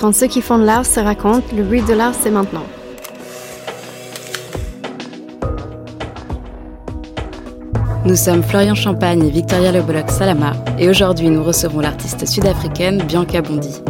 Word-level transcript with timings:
Quand 0.00 0.14
ceux 0.14 0.28
qui 0.28 0.40
font 0.40 0.56
de 0.56 0.64
l'art 0.64 0.86
se 0.86 0.98
racontent, 0.98 1.44
le 1.54 1.62
bruit 1.62 1.82
de 1.82 1.92
l'art, 1.92 2.14
c'est 2.18 2.30
maintenant. 2.30 2.64
Nous 8.06 8.16
sommes 8.16 8.42
Florian 8.42 8.74
Champagne 8.74 9.22
et 9.26 9.30
Victoria 9.30 9.72
Leboloc 9.72 10.10
Salama, 10.10 10.54
et 10.78 10.88
aujourd'hui 10.88 11.28
nous 11.28 11.44
recevons 11.44 11.80
l'artiste 11.80 12.26
sud-africaine 12.26 13.02
Bianca 13.02 13.42
Bondi. 13.42 13.82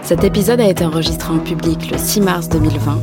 Cet 0.00 0.24
épisode 0.24 0.60
a 0.60 0.68
été 0.68 0.82
enregistré 0.82 1.30
en 1.30 1.40
public 1.40 1.90
le 1.90 1.98
6 1.98 2.22
mars 2.22 2.48
2020 2.48 3.00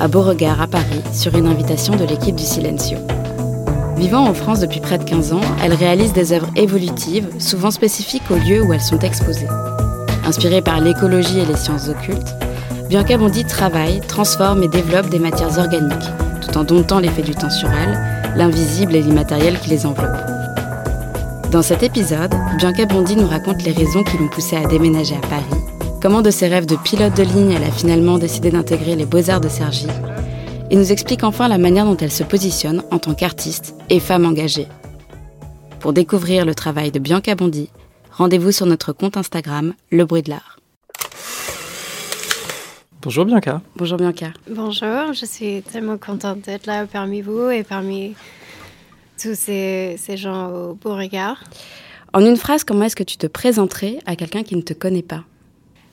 à 0.00 0.08
Beauregard 0.08 0.60
à 0.60 0.66
Paris 0.66 1.02
sur 1.12 1.36
une 1.36 1.46
invitation 1.46 1.94
de 1.94 2.04
l'équipe 2.04 2.34
du 2.34 2.42
Silencio. 2.42 2.98
Vivant 3.96 4.26
en 4.26 4.34
France 4.34 4.58
depuis 4.58 4.80
près 4.80 4.98
de 4.98 5.04
15 5.04 5.32
ans, 5.32 5.40
elle 5.62 5.74
réalise 5.74 6.12
des 6.12 6.32
œuvres 6.32 6.50
évolutives, 6.56 7.28
souvent 7.38 7.70
spécifiques 7.70 8.28
au 8.32 8.34
lieu 8.34 8.64
où 8.64 8.72
elles 8.72 8.80
sont 8.80 8.98
exposées. 8.98 9.46
Inspirée 10.26 10.62
par 10.62 10.80
l'écologie 10.80 11.40
et 11.40 11.44
les 11.44 11.56
sciences 11.56 11.88
occultes, 11.88 12.34
Bianca 12.88 13.18
Bondi 13.18 13.44
travaille, 13.44 14.00
transforme 14.00 14.62
et 14.62 14.68
développe 14.68 15.08
des 15.10 15.18
matières 15.18 15.58
organiques, 15.58 15.92
tout 16.40 16.56
en 16.56 16.64
domptant 16.64 16.98
l'effet 16.98 17.22
du 17.22 17.34
temps 17.34 17.50
sur 17.50 17.68
elles, 17.70 17.98
l'invisible 18.36 18.96
et 18.96 19.02
l'immatériel 19.02 19.58
qui 19.58 19.70
les 19.70 19.86
enveloppe. 19.86 20.16
Dans 21.50 21.62
cet 21.62 21.82
épisode, 21.82 22.34
Bianca 22.58 22.86
Bondi 22.86 23.16
nous 23.16 23.28
raconte 23.28 23.62
les 23.64 23.72
raisons 23.72 24.02
qui 24.02 24.18
l'ont 24.18 24.28
poussée 24.28 24.56
à 24.56 24.66
déménager 24.66 25.14
à 25.14 25.26
Paris, 25.26 25.62
comment 26.00 26.22
de 26.22 26.30
ses 26.30 26.48
rêves 26.48 26.66
de 26.66 26.76
pilote 26.76 27.16
de 27.16 27.22
ligne 27.22 27.52
elle 27.52 27.64
a 27.64 27.70
finalement 27.70 28.18
décidé 28.18 28.50
d'intégrer 28.50 28.96
les 28.96 29.06
beaux-arts 29.06 29.40
de 29.40 29.48
Cergy, 29.48 29.86
et 30.70 30.76
nous 30.76 30.90
explique 30.90 31.22
enfin 31.22 31.48
la 31.48 31.58
manière 31.58 31.84
dont 31.84 31.96
elle 31.96 32.10
se 32.10 32.24
positionne 32.24 32.82
en 32.90 32.98
tant 32.98 33.14
qu'artiste 33.14 33.74
et 33.90 34.00
femme 34.00 34.26
engagée. 34.26 34.68
Pour 35.80 35.92
découvrir 35.92 36.44
le 36.44 36.54
travail 36.54 36.90
de 36.90 36.98
Bianca 36.98 37.34
Bondi, 37.34 37.68
rendez-vous 38.16 38.52
sur 38.52 38.66
notre 38.66 38.92
compte 38.92 39.16
Instagram, 39.16 39.74
Le 39.90 40.04
Bruit 40.04 40.22
de 40.22 40.30
l'Art. 40.30 40.58
Bonjour 43.02 43.26
Bianca. 43.26 43.60
Bonjour 43.76 43.98
Bianca. 43.98 44.32
Bonjour, 44.48 45.12
je 45.12 45.26
suis 45.26 45.62
tellement 45.62 45.98
contente 45.98 46.40
d'être 46.40 46.66
là 46.66 46.86
parmi 46.86 47.20
vous 47.20 47.50
et 47.50 47.62
parmi 47.62 48.14
tous 49.20 49.34
ces, 49.34 49.96
ces 49.98 50.16
gens 50.16 50.50
au 50.50 50.74
Beauregard. 50.74 51.44
En 52.14 52.24
une 52.24 52.36
phrase, 52.36 52.64
comment 52.64 52.84
est-ce 52.84 52.96
que 52.96 53.02
tu 53.02 53.16
te 53.16 53.26
présenterais 53.26 53.98
à 54.06 54.16
quelqu'un 54.16 54.42
qui 54.42 54.56
ne 54.56 54.62
te 54.62 54.72
connaît 54.72 55.02
pas? 55.02 55.24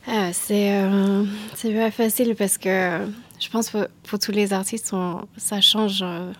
Ah, 0.08 0.32
C'est 0.32 0.74
euh, 0.74 1.24
c'est 1.56 1.74
pas 1.74 1.92
facile 1.92 2.36
parce 2.36 2.58
que 2.58 3.00
je 3.40 3.50
pense 3.50 3.70
que 3.72 3.88
pour 4.04 4.20
tous 4.20 4.32
les 4.32 4.54
artistes, 4.54 4.92
on, 4.94 5.22
ça 5.38 5.60
change 5.62 6.04
euh, 6.04 6.32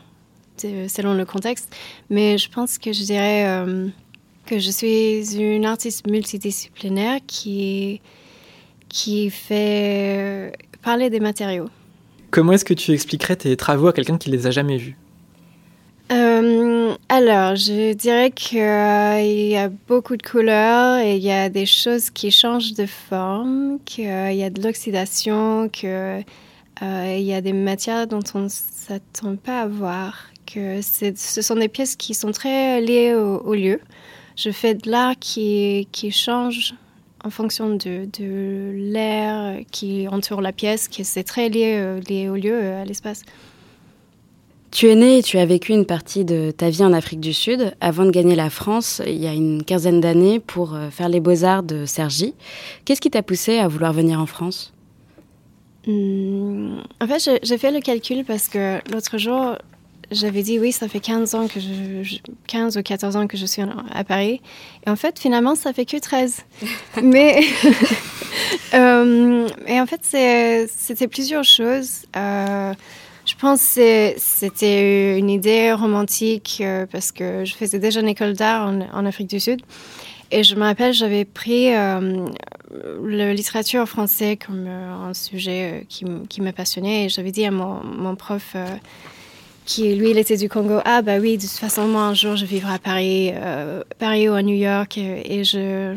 selon 0.88 1.16
le 1.16 1.26
contexte. 1.26 1.76
Mais 2.10 2.38
je 2.38 2.50
pense 2.50 2.78
que 2.78 2.94
je 2.94 3.04
dirais 3.04 3.46
euh, 3.46 3.88
que 4.46 4.60
je 4.60 4.70
suis 4.72 5.36
une 5.38 5.66
artiste 5.66 6.08
multidisciplinaire 6.08 7.20
qui 7.28 8.02
qui 8.90 9.30
fait 9.30 10.52
parler 10.82 11.10
des 11.10 11.22
matériaux. 11.22 11.70
Comment 12.30 12.54
est-ce 12.54 12.66
que 12.66 12.74
tu 12.74 12.92
expliquerais 12.92 13.38
tes 13.38 13.56
travaux 13.56 13.88
à 13.88 13.94
quelqu'un 13.94 14.18
qui 14.18 14.30
les 14.30 14.48
a 14.48 14.52
jamais 14.52 14.78
vus? 14.78 14.98
Euh, 16.12 16.94
alors, 17.08 17.56
je 17.56 17.94
dirais 17.94 18.32
qu'il 18.32 18.60
y 18.60 19.56
a 19.56 19.70
beaucoup 19.88 20.18
de 20.18 20.24
couleurs 20.24 21.00
et 21.00 21.16
il 21.16 21.24
y 21.24 21.32
a 21.32 21.48
des 21.48 21.66
choses 21.66 22.10
qui 22.10 22.32
changent 22.32 22.74
de 22.74 22.86
forme, 22.86 23.80
qu'il 23.86 24.06
y 24.06 24.44
a 24.44 24.50
de 24.50 24.62
l'oxydation, 24.62 25.70
qu'il 25.70 26.26
y 26.82 27.34
a 27.34 27.42
des 27.42 27.54
matières 27.54 28.08
dont 28.08 28.24
on 28.34 28.40
ne 28.42 28.50
s'attend 28.50 29.38
pas 29.38 29.62
à 29.62 29.68
voir, 29.68 30.32
que 30.46 30.82
ce 30.82 31.42
sont 31.42 31.56
des 31.56 31.70
pièces 31.70 31.96
qui 31.96 32.14
sont 32.14 32.32
très 32.34 32.82
liées 32.82 33.14
au, 33.14 33.38
au 33.38 33.54
lieu. 33.54 33.80
Je 34.44 34.50
fais 34.50 34.74
de 34.74 34.90
l'art 34.90 35.14
qui, 35.20 35.88
qui 35.92 36.10
change 36.10 36.74
en 37.24 37.30
fonction 37.30 37.76
de, 37.76 38.08
de 38.18 38.72
l'air 38.74 39.60
qui 39.72 40.08
entoure 40.08 40.42
la 40.42 40.52
pièce, 40.52 40.88
qui 40.88 41.06
c'est 41.06 41.24
très 41.24 41.50
lié, 41.50 41.76
euh, 41.76 42.00
lié 42.10 42.28
au 42.28 42.36
lieu, 42.36 42.54
euh, 42.54 42.82
à 42.82 42.86
l'espace. 42.86 43.22
Tu 44.72 44.88
es 44.88 44.96
né 44.96 45.20
et 45.20 45.22
tu 45.22 45.38
as 45.38 45.46
vécu 45.46 45.74
une 45.74 45.86
partie 45.86 46.26
de 46.26 46.50
ta 46.50 46.72
vie 46.72 46.84
en 46.84 46.92
Afrique 46.94 47.20
du 47.20 47.34
Sud 47.34 47.76
avant 47.82 48.06
de 48.06 48.10
gagner 48.10 48.36
la 48.36 48.50
France 48.50 49.02
il 49.06 49.18
y 49.22 49.28
a 49.28 49.34
une 49.34 49.64
quinzaine 49.64 50.02
d'années 50.02 50.40
pour 50.40 50.74
euh, 50.74 50.90
faire 50.90 51.10
les 51.10 51.20
beaux-arts 51.20 51.62
de 51.62 51.86
Cergy. 51.86 52.34
Qu'est-ce 52.86 53.02
qui 53.02 53.12
t'a 53.12 53.22
poussé 53.22 53.60
à 53.60 53.68
vouloir 53.68 53.94
venir 53.94 54.20
en 54.20 54.26
France? 54.26 54.74
Hmm, 55.86 56.80
En 57.00 57.06
fait, 57.08 57.40
j'ai 57.44 57.58
fait 57.60 57.72
le 57.72 57.80
calcul 57.82 58.24
parce 58.26 58.48
que 58.48 58.80
l'autre 58.92 59.20
jour, 59.20 59.58
j'avais 60.12 60.44
dit 60.44 60.60
oui, 60.60 60.72
ça 60.72 60.88
fait 60.88 61.00
15 61.00 61.36
ans 61.36 61.48
que 61.48 61.60
je, 61.60 62.04
je- 62.04 62.18
15 62.48 62.78
ou 62.78 62.84
14 62.84 63.16
ans 63.16 63.28
que 63.28 63.38
je 63.38 63.46
suis 63.46 63.62
à 63.92 64.04
Paris. 64.04 64.42
Et 64.86 64.90
en 64.90 64.96
fait, 64.96 65.20
finalement, 65.20 65.56
ça 65.56 65.74
fait 65.74 65.86
que 65.86 65.98
13. 65.98 66.44
mais, 67.04 67.42
euh, 68.74 69.48
et 69.68 69.80
en 69.80 69.86
fait, 69.86 70.02
c'était 70.70 71.08
plusieurs 71.08 71.44
choses. 71.44 72.06
Euh, 72.16 72.74
je 73.26 73.36
pense 73.36 73.76
que 73.76 74.14
c'était 74.18 75.18
une 75.18 75.30
idée 75.30 75.74
romantique 75.74 76.58
euh, 76.62 76.86
parce 76.92 77.12
que 77.12 77.46
je 77.46 77.54
faisais 77.54 77.80
déjà 77.80 78.00
une 78.02 78.08
école 78.08 78.34
d'art 78.34 78.68
en, 78.68 78.82
en 78.82 79.06
Afrique 79.06 79.30
du 79.30 79.40
Sud. 79.40 79.62
Et 80.32 80.44
je 80.44 80.56
me 80.56 80.62
rappelle, 80.62 80.94
j'avais 80.94 81.26
pris 81.26 81.74
euh, 81.76 82.26
la 83.06 83.34
littérature 83.34 83.88
française 83.88 84.38
comme 84.46 84.66
euh, 84.68 85.10
un 85.10 85.14
sujet 85.14 85.86
qui, 85.90 86.06
qui 86.30 86.42
me 86.42 86.52
passionnait. 86.52 87.06
Et 87.06 87.10
j'avais 87.10 87.32
dit 87.32 87.46
à 87.46 87.52
mon, 87.52 87.84
mon 87.84 88.16
prof, 88.16 88.56
lui, 89.80 90.12
il 90.12 90.18
était 90.18 90.38
du 90.38 90.50
Congo, 90.50 90.80
ah 90.86 91.02
bah 91.02 91.18
oui, 91.20 91.38
de 91.38 91.42
toute 91.44 91.52
façon, 91.52 91.88
moi, 91.88 92.04
un 92.04 92.14
jour, 92.14 92.36
je 92.36 92.46
vivrai 92.46 92.74
à 92.74 92.80
Paris, 92.80 93.32
euh, 93.34 93.84
Paris 94.00 94.28
ou 94.30 94.34
à 94.34 94.42
New 94.42 94.56
York. 94.56 94.98
Et, 94.98 95.44
je, 95.44 95.96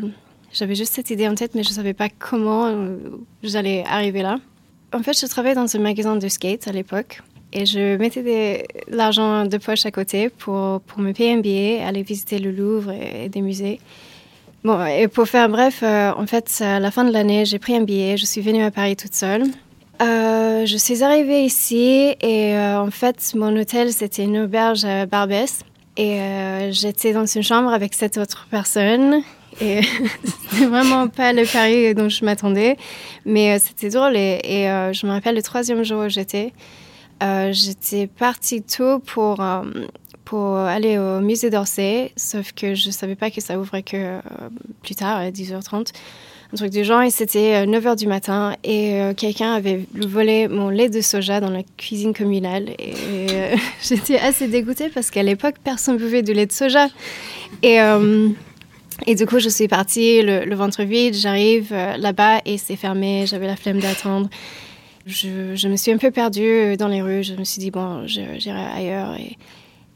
j'avais 0.53 0.75
juste 0.75 0.93
cette 0.93 1.09
idée 1.09 1.27
en 1.27 1.35
tête, 1.35 1.55
mais 1.55 1.63
je 1.63 1.69
savais 1.69 1.93
pas 1.93 2.09
comment 2.09 2.67
euh, 2.67 2.97
j'allais 3.43 3.83
arriver 3.89 4.21
là. 4.21 4.37
En 4.93 5.01
fait, 5.03 5.19
je 5.19 5.25
travaillais 5.27 5.55
dans 5.55 5.73
un 5.75 5.79
magasin 5.79 6.15
de 6.15 6.27
skate 6.27 6.67
à 6.67 6.71
l'époque. 6.71 7.21
Et 7.53 7.65
je 7.65 7.95
mettais 7.97 8.23
des- 8.23 8.65
l'argent 8.89 9.45
de 9.45 9.57
poche 9.57 9.85
à 9.85 9.91
côté 9.91 10.29
pour, 10.29 10.81
pour 10.81 10.99
me 10.99 11.13
payer 11.13 11.33
un 11.33 11.39
billet, 11.39 11.81
aller 11.81 12.03
visiter 12.03 12.37
le 12.39 12.51
Louvre 12.51 12.91
et, 12.91 13.25
et 13.25 13.29
des 13.29 13.41
musées. 13.41 13.79
Bon, 14.63 14.83
et 14.85 15.07
pour 15.07 15.27
faire 15.27 15.47
bref, 15.47 15.81
euh, 15.83 16.11
en 16.17 16.25
fait, 16.27 16.61
à 16.61 16.79
la 16.79 16.91
fin 16.91 17.03
de 17.03 17.11
l'année, 17.11 17.45
j'ai 17.45 17.59
pris 17.59 17.75
un 17.75 17.83
billet, 17.83 18.17
je 18.17 18.25
suis 18.25 18.41
venue 18.41 18.63
à 18.63 18.71
Paris 18.71 18.95
toute 18.95 19.13
seule. 19.13 19.43
Euh, 20.01 20.65
je 20.65 20.77
suis 20.77 21.03
arrivée 21.03 21.45
ici 21.45 22.15
et 22.19 22.55
euh, 22.55 22.79
en 22.79 22.91
fait, 22.91 23.33
mon 23.35 23.55
hôtel, 23.55 23.93
c'était 23.93 24.23
une 24.23 24.39
auberge 24.39 24.83
à 24.83 25.05
Barbès. 25.05 25.61
Et 25.97 26.19
euh, 26.19 26.71
j'étais 26.71 27.13
dans 27.13 27.25
une 27.25 27.43
chambre 27.43 27.71
avec 27.71 27.93
sept 27.93 28.17
autres 28.17 28.47
personnes. 28.49 29.21
Et 29.61 29.81
c'était 30.23 30.65
vraiment 30.65 31.07
pas 31.07 31.31
le 31.31 31.45
Paris 31.45 31.95
dont 31.95 32.09
je 32.09 32.25
m'attendais. 32.25 32.77
Mais 33.25 33.57
c'était 33.59 33.89
drôle. 33.89 34.17
Et, 34.17 34.67
je 34.91 35.05
me 35.05 35.11
rappelle 35.11 35.35
le 35.35 35.43
troisième 35.43 35.83
jour 35.83 36.05
où 36.05 36.09
j'étais. 36.09 36.51
j'étais 37.21 38.07
partie 38.07 38.61
tôt 38.63 38.99
pour, 38.99 39.41
pour 40.25 40.57
aller 40.57 40.97
au 40.97 41.21
musée 41.21 41.49
d'Orsay, 41.49 42.11
sauf 42.17 42.51
que 42.51 42.75
je 42.75 42.91
savais 42.91 43.15
pas 43.15 43.31
que 43.31 43.39
ça 43.39 43.57
ouvrait 43.57 43.83
que 43.83 44.19
plus 44.81 44.95
tard, 44.95 45.17
à 45.17 45.29
10h30. 45.29 45.93
Truc 46.55 46.71
du 46.71 46.83
genre, 46.83 47.01
et 47.01 47.09
c'était 47.09 47.65
9h 47.65 47.97
du 47.97 48.07
matin, 48.07 48.55
et 48.63 49.01
euh, 49.01 49.13
quelqu'un 49.13 49.53
avait 49.53 49.85
volé 49.93 50.47
mon 50.47 50.69
lait 50.69 50.89
de 50.89 51.01
soja 51.01 51.39
dans 51.39 51.49
la 51.49 51.63
cuisine 51.77 52.13
communale. 52.13 52.69
Et 52.79 52.93
euh, 53.31 53.55
j'étais 53.83 54.17
assez 54.17 54.47
dégoûtée 54.47 54.89
parce 54.89 55.11
qu'à 55.11 55.23
l'époque, 55.23 55.55
personne 55.63 55.95
ne 55.95 55.99
buvait 55.99 56.23
du 56.23 56.33
lait 56.33 56.45
de 56.45 56.51
soja. 56.51 56.87
Et, 57.61 57.81
euh, 57.81 58.29
et 59.05 59.15
du 59.15 59.25
coup, 59.25 59.39
je 59.39 59.49
suis 59.49 59.67
partie 59.67 60.21
le, 60.21 60.55
ventre 60.55 60.83
vide, 60.83 61.13
j'arrive 61.13 61.69
euh, 61.71 61.97
là-bas 61.97 62.39
et 62.45 62.57
c'est 62.57 62.75
fermé, 62.75 63.25
j'avais 63.27 63.47
la 63.47 63.55
flemme 63.55 63.79
d'attendre. 63.79 64.29
Je, 65.05 65.55
je 65.55 65.67
me 65.67 65.75
suis 65.75 65.91
un 65.91 65.97
peu 65.97 66.11
perdue 66.11 66.77
dans 66.77 66.87
les 66.87 67.01
rues, 67.01 67.23
je 67.23 67.35
me 67.35 67.43
suis 67.43 67.59
dit, 67.59 67.69
bon, 67.69 68.07
j'irai 68.07 68.65
ailleurs. 68.75 69.15
Et, 69.15 69.37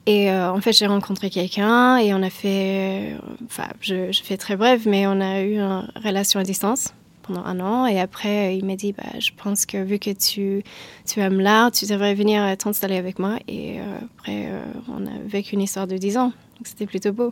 et 0.06 0.32
euh, 0.32 0.52
en 0.52 0.62
fait, 0.62 0.74
j'ai 0.74 0.88
rencontré 0.88 1.30
quelqu'un 1.30 1.98
et 1.98 2.14
on 2.14 2.22
a 2.24 2.30
fait, 2.30 3.14
euh, 3.14 3.18
enfin, 3.46 3.68
je, 3.82 4.12
je 4.12 4.24
fais 4.24 4.38
très 4.38 4.56
bref, 4.56 4.84
mais 4.86 5.06
on 5.08 5.22
a 5.22 5.42
eu 5.42 5.56
une 5.56 5.88
relation 6.04 6.40
à 6.40 6.44
distance 6.44 6.94
pendant 7.30 7.46
un 7.46 7.60
an. 7.60 7.86
Et 7.86 8.00
après, 8.00 8.58
il 8.58 8.66
m'a 8.66 8.76
dit, 8.76 8.94
bah, 8.94 9.04
je 9.20 9.32
pense 9.38 9.66
que 9.66 9.78
vu 9.82 10.00
que 10.00 10.12
tu, 10.12 10.64
tu 11.08 11.20
aimes 11.20 11.40
l'art, 11.40 11.72
tu 11.72 11.86
devrais 11.86 12.16
venir 12.16 12.44
euh, 12.44 12.56
t'installer 12.56 12.98
avec 12.98 13.20
moi. 13.20 13.38
Et 13.48 13.80
euh, 13.80 13.84
après, 14.18 14.48
euh, 14.48 14.62
on 14.90 15.06
a 15.06 15.20
vécu 15.26 15.56
une 15.56 15.62
histoire 15.62 15.88
de 15.88 15.98
10 15.98 16.18
ans. 16.18 16.34
Donc 16.58 16.66
c'était 16.66 16.86
plutôt 16.86 17.12
beau. 17.14 17.32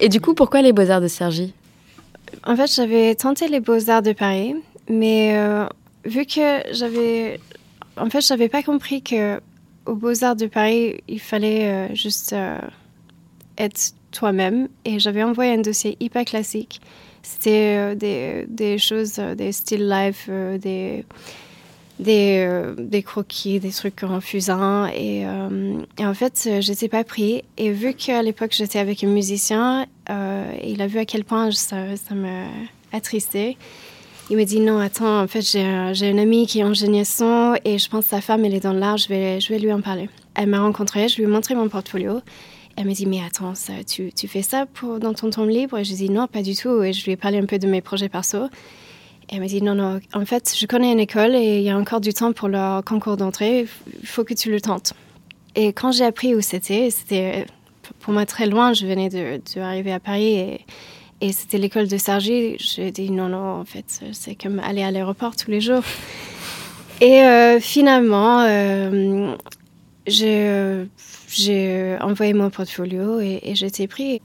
Et 0.00 0.08
du 0.08 0.20
coup, 0.20 0.34
pourquoi 0.34 0.62
les 0.62 0.72
beaux-arts 0.72 1.02
de 1.02 1.08
Cergy? 1.08 1.52
En 2.44 2.56
fait, 2.56 2.72
j'avais 2.74 3.14
tenté 3.14 3.48
les 3.48 3.60
Beaux-Arts 3.60 4.02
de 4.02 4.12
Paris, 4.12 4.54
mais 4.88 5.36
euh, 5.36 5.66
vu 6.04 6.24
que 6.24 6.62
j'avais. 6.72 7.38
En 7.98 8.08
fait, 8.08 8.22
j'avais 8.22 8.48
pas 8.48 8.62
compris 8.62 9.02
que 9.02 9.38
aux 9.86 9.94
Beaux-Arts 9.94 10.36
de 10.36 10.46
Paris, 10.46 11.00
il 11.08 11.20
fallait 11.20 11.68
euh, 11.68 11.94
juste 11.94 12.32
euh, 12.32 12.58
être 13.58 13.94
toi-même. 14.10 14.68
Et 14.84 14.98
j'avais 14.98 15.22
envoyé 15.22 15.52
un 15.52 15.60
dossier 15.60 15.96
hyper 16.00 16.24
classique. 16.24 16.80
C'était 17.22 17.76
euh, 17.76 17.94
des, 17.94 18.46
des 18.48 18.78
choses, 18.78 19.14
des 19.14 19.52
still 19.52 19.88
life, 19.88 20.28
des, 20.28 21.04
des, 21.98 22.74
des 22.78 23.02
croquis, 23.02 23.60
des 23.60 23.70
trucs 23.70 24.02
en 24.02 24.20
fusain. 24.20 24.88
Et, 24.88 25.24
en 25.26 26.14
fait, 26.14 26.44
euh, 26.46 26.60
j'étais 26.60 26.88
pas 26.88 27.04
pris. 27.04 27.44
Et 27.56 27.70
vu 27.70 27.94
qu'à 27.94 28.22
l'époque, 28.22 28.52
j'étais 28.52 28.78
avec 28.78 29.04
un 29.04 29.08
musicien, 29.08 29.86
il 30.08 30.82
a 30.82 30.86
vu 30.86 30.98
à 30.98 31.04
quel 31.04 31.24
point 31.24 31.50
ça, 31.52 31.96
ça 31.96 32.14
m'a 32.14 32.46
attristé. 32.92 33.56
Il 34.30 34.36
me 34.36 34.44
dit 34.44 34.60
non, 34.60 34.78
attends, 34.78 35.22
en 35.22 35.28
fait, 35.28 35.42
j'ai 35.42 35.62
un 35.64 36.18
ami 36.18 36.46
qui 36.46 36.60
est 36.60 36.62
ingénieur 36.62 37.06
son 37.06 37.54
et 37.64 37.78
je 37.78 37.88
pense 37.88 38.04
que 38.04 38.10
sa 38.10 38.20
femme, 38.20 38.44
elle 38.44 38.54
est 38.54 38.60
dans 38.60 38.72
l'art, 38.72 38.96
je 38.96 39.08
vais, 39.08 39.40
je 39.40 39.52
vais 39.52 39.58
lui 39.58 39.72
en 39.72 39.80
parler. 39.80 40.08
Elle 40.34 40.48
m'a 40.48 40.60
rencontré, 40.60 41.08
je 41.08 41.16
lui 41.16 41.24
ai 41.24 41.26
montré 41.26 41.54
mon 41.54 41.68
portfolio. 41.68 42.20
Elle 42.76 42.86
me 42.86 42.94
dit, 42.94 43.04
mais 43.04 43.20
attends, 43.22 43.52
tu, 43.86 44.12
tu 44.12 44.28
fais 44.28 44.40
ça 44.40 44.64
dans 45.00 45.12
ton 45.12 45.28
temps 45.28 45.44
libre? 45.44 45.78
Et 45.78 45.84
je 45.84 45.94
dis, 45.94 46.08
non, 46.08 46.26
pas 46.26 46.42
du 46.42 46.56
tout. 46.56 46.82
Et 46.82 46.92
je 46.94 47.04
lui 47.04 47.12
ai 47.12 47.16
parlé 47.16 47.38
un 47.38 47.44
peu 47.44 47.58
de 47.58 47.66
mes 47.66 47.82
projets 47.82 48.08
perso. 48.08 48.46
Et 49.28 49.34
elle 49.34 49.40
me 49.40 49.46
dit, 49.46 49.60
non, 49.60 49.74
non, 49.74 50.00
en 50.14 50.24
fait, 50.24 50.54
je 50.58 50.66
connais 50.66 50.92
une 50.92 51.00
école 51.00 51.34
et 51.34 51.58
il 51.58 51.62
y 51.62 51.70
a 51.70 51.76
encore 51.76 52.00
du 52.00 52.14
temps 52.14 52.32
pour 52.32 52.48
leur 52.48 52.82
concours 52.84 53.18
d'entrée. 53.18 53.66
Il 54.00 54.06
faut 54.06 54.24
que 54.24 54.34
tu 54.34 54.50
le 54.50 54.60
tentes. 54.60 54.94
Et 55.54 55.74
quand 55.74 55.92
j'ai 55.92 56.04
appris 56.04 56.34
où 56.34 56.40
c'était, 56.40 56.88
c'était 56.90 57.44
pour 58.00 58.14
moi 58.14 58.24
très 58.24 58.46
loin. 58.46 58.72
Je 58.72 58.86
venais 58.86 59.10
de, 59.10 59.90
à 59.90 60.00
Paris 60.00 60.34
et, 60.34 60.60
et 61.22 61.32
c'était 61.32 61.56
l'école 61.56 61.86
de 61.86 61.96
Sergi. 61.96 62.56
J'ai 62.58 62.90
dit, 62.90 63.10
non, 63.10 63.28
non, 63.28 63.60
en 63.60 63.64
fait, 63.64 64.00
c'est 64.10 64.34
comme 64.34 64.58
aller 64.58 64.82
à 64.82 64.90
l'aéroport 64.90 65.36
tous 65.36 65.50
les 65.50 65.60
jours. 65.60 65.82
Et 67.00 67.22
euh, 67.22 67.58
finalement, 67.58 68.42
euh, 68.42 69.34
j'ai 70.06 70.84
j'ai 71.28 71.96
envoyé 72.00 72.32
mon 72.32 72.48
portfolio 72.50 73.18
et, 73.18 73.40
j'ai 73.54 73.66
été 73.66 73.88
pris. 73.88 74.20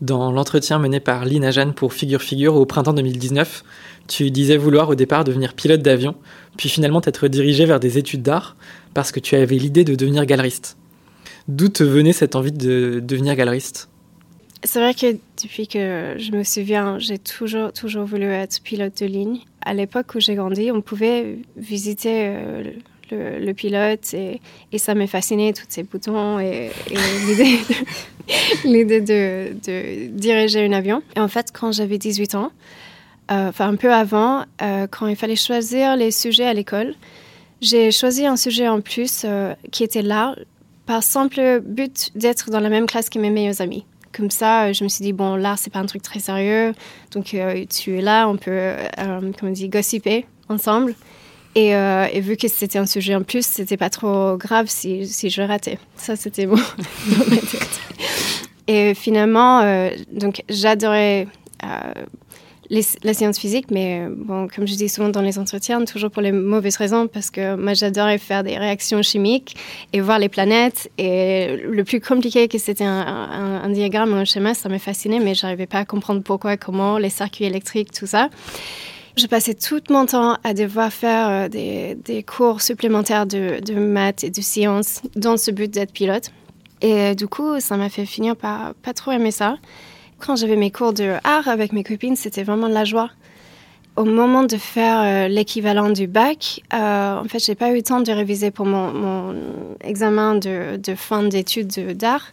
Dans 0.00 0.32
l'entretien 0.32 0.80
mené 0.80 0.98
par 0.98 1.24
Lina 1.24 1.52
Jeanne 1.52 1.72
pour 1.72 1.92
Figure 1.92 2.20
Figure 2.20 2.56
au 2.56 2.66
printemps 2.66 2.94
2019, 2.94 3.62
tu 4.08 4.30
disais 4.32 4.56
vouloir 4.56 4.88
au 4.88 4.96
départ 4.96 5.22
devenir 5.22 5.54
pilote 5.54 5.82
d'avion, 5.82 6.16
puis 6.56 6.68
finalement 6.68 7.00
t'être 7.00 7.28
dirigé 7.28 7.64
vers 7.64 7.78
des 7.78 7.96
études 7.96 8.22
d'art 8.22 8.56
parce 8.92 9.12
que 9.12 9.20
tu 9.20 9.36
avais 9.36 9.56
l'idée 9.56 9.84
de 9.84 9.94
devenir 9.94 10.26
galeriste. 10.26 10.76
D'où 11.46 11.68
te 11.68 11.84
venait 11.84 12.12
cette 12.12 12.34
envie 12.34 12.52
de 12.52 13.00
devenir 13.04 13.36
galeriste? 13.36 13.88
C'est 14.64 14.80
vrai 14.80 14.94
que 14.94 15.18
depuis 15.42 15.68
que 15.68 16.16
je 16.16 16.32
me 16.32 16.42
souviens, 16.42 16.98
j'ai 16.98 17.18
toujours, 17.18 17.70
toujours 17.72 18.06
voulu 18.06 18.24
être 18.24 18.62
pilote 18.62 18.98
de 18.98 19.06
ligne. 19.06 19.40
À 19.62 19.74
l'époque 19.74 20.14
où 20.14 20.20
j'ai 20.20 20.34
grandi, 20.34 20.70
on 20.72 20.80
pouvait 20.80 21.36
visiter 21.54 22.28
euh, 22.28 22.72
le, 23.10 23.52
pilote 23.52 24.14
et, 24.14 24.40
ça 24.78 24.94
m'a 24.94 25.06
fasciné, 25.06 25.52
tous 25.52 25.66
ces 25.68 25.82
boutons 25.82 26.40
et, 26.40 26.70
l'idée 28.64 29.00
de, 29.02 30.08
diriger 30.08 30.64
un 30.64 30.72
avion. 30.72 31.02
Et 31.14 31.20
en 31.20 31.28
fait, 31.28 31.52
quand 31.52 31.70
j'avais 31.70 31.98
18 31.98 32.34
ans, 32.34 32.50
euh, 33.30 33.50
enfin 33.50 33.68
un 33.68 33.76
peu 33.76 33.92
avant, 33.92 34.44
euh, 34.62 34.86
quand 34.90 35.06
il 35.06 35.16
fallait 35.16 35.36
choisir 35.36 35.94
les 35.94 36.10
sujets 36.10 36.46
à 36.46 36.54
l'école, 36.54 36.94
j'ai 37.60 37.90
choisi 37.90 38.24
un 38.24 38.36
sujet 38.36 38.68
en 38.68 38.80
plus 38.80 39.26
qui 39.70 39.84
était 39.84 40.02
l'art 40.02 40.36
par 40.86 41.02
simple 41.02 41.60
but 41.60 42.10
d'être 42.14 42.50
dans 42.50 42.60
la 42.60 42.70
même 42.70 42.86
classe 42.86 43.10
que 43.10 43.18
mes 43.18 43.30
meilleurs 43.30 43.60
amis. 43.60 43.84
Comme 44.16 44.30
ça, 44.30 44.72
je 44.72 44.84
me 44.84 44.88
suis 44.88 45.02
dit, 45.02 45.12
bon, 45.12 45.36
l'art, 45.36 45.58
c'est 45.58 45.70
pas 45.70 45.80
un 45.80 45.86
truc 45.86 46.02
très 46.02 46.20
sérieux. 46.20 46.72
Donc, 47.10 47.36
tu 47.70 47.98
es 47.98 48.00
là, 48.00 48.28
on 48.28 48.36
peut, 48.36 48.72
comme 48.96 49.32
on 49.42 49.50
dit, 49.50 49.68
gossiper 49.68 50.26
ensemble. 50.48 50.94
Euh, 51.56 52.06
et, 52.12 52.20
vu 52.20 52.36
que 52.36 52.48
c'était 52.48 52.78
un 52.78 52.86
sujet 52.86 53.14
en 53.14 53.22
plus, 53.22 53.46
c'était 53.46 53.76
pas 53.76 53.90
trop 53.90 54.36
grave 54.36 54.66
si, 54.68 55.06
si 55.06 55.30
je 55.30 55.42
ratais. 55.42 55.78
Ça, 55.96 56.16
c'était 56.16 56.46
bon. 56.46 56.58
Et 58.66 58.94
finalement, 58.94 59.60
euh, 59.60 59.90
donc 60.10 60.42
j'adorais 60.48 61.28
euh, 62.70 62.80
la 63.02 63.14
science 63.14 63.38
physique, 63.38 63.70
mais 63.70 64.06
bon, 64.10 64.48
comme 64.48 64.66
je 64.66 64.74
dis 64.74 64.88
souvent 64.88 65.08
dans 65.08 65.20
les 65.20 65.38
entretiens, 65.38 65.84
toujours 65.84 66.10
pour 66.10 66.22
les 66.22 66.32
mauvaises 66.32 66.76
raisons, 66.76 67.06
parce 67.06 67.30
que 67.30 67.56
moi 67.56 67.74
j'adorais 67.74 68.18
faire 68.18 68.42
des 68.42 68.56
réactions 68.58 69.02
chimiques 69.02 69.56
et 69.92 70.00
voir 70.00 70.18
les 70.18 70.28
planètes. 70.28 70.90
Et 70.98 71.56
le 71.56 71.84
plus 71.84 72.00
compliqué 72.00 72.48
que 72.48 72.58
c'était 72.58 72.84
un, 72.84 73.68
diagramme 73.70 74.14
un 74.14 74.24
schéma, 74.24 74.54
ça 74.54 74.68
me 74.68 74.78
fascinait, 74.78 75.20
mais 75.20 75.34
j'arrivais 75.34 75.66
pas 75.66 75.80
à 75.80 75.84
comprendre 75.84 76.22
pourquoi, 76.22 76.56
comment, 76.56 76.98
les 76.98 77.10
circuits 77.10 77.44
électriques, 77.44 77.92
tout 77.92 78.06
ça. 78.06 78.30
Je 79.16 79.26
passais 79.26 79.54
tout 79.54 79.80
mon 79.90 80.06
temps 80.06 80.38
à 80.42 80.54
devoir 80.54 80.92
faire 80.92 81.28
euh, 81.28 81.48
des, 81.48 81.94
des 81.94 82.24
cours 82.24 82.60
supplémentaires 82.60 83.26
de, 83.26 83.60
de, 83.64 83.74
maths 83.74 84.24
et 84.24 84.30
de 84.30 84.40
sciences 84.40 85.02
dans 85.14 85.36
ce 85.36 85.52
but 85.52 85.70
d'être 85.70 85.92
pilote. 85.92 86.32
Et 86.80 86.94
euh, 86.94 87.14
du 87.14 87.28
coup, 87.28 87.60
ça 87.60 87.76
m'a 87.76 87.88
fait 87.88 88.06
finir 88.06 88.34
par 88.34 88.74
pas 88.74 88.92
trop 88.92 89.12
aimer 89.12 89.30
ça. 89.30 89.56
Quand 90.24 90.36
j'avais 90.36 90.56
mes 90.56 90.70
cours 90.70 90.92
de 90.92 91.16
art 91.24 91.48
avec 91.48 91.72
mes 91.72 91.84
copines, 91.84 92.16
c'était 92.16 92.44
vraiment 92.44 92.68
de 92.68 92.74
la 92.74 92.84
joie. 92.84 93.10
Au 93.96 94.04
moment 94.04 94.42
de 94.42 94.56
faire 94.56 95.02
euh, 95.02 95.28
l'équivalent 95.28 95.90
du 95.90 96.06
bac, 96.06 96.62
en 96.72 97.24
fait, 97.28 97.44
j'ai 97.44 97.54
pas 97.54 97.70
eu 97.70 97.76
le 97.76 97.82
temps 97.82 98.00
de 98.00 98.10
réviser 98.10 98.50
pour 98.50 98.66
mon, 98.66 99.34
examen 99.82 100.34
de, 100.34 100.76
de 100.76 100.94
fin 100.94 101.22
d'études 101.22 101.96
d'art. 101.96 102.32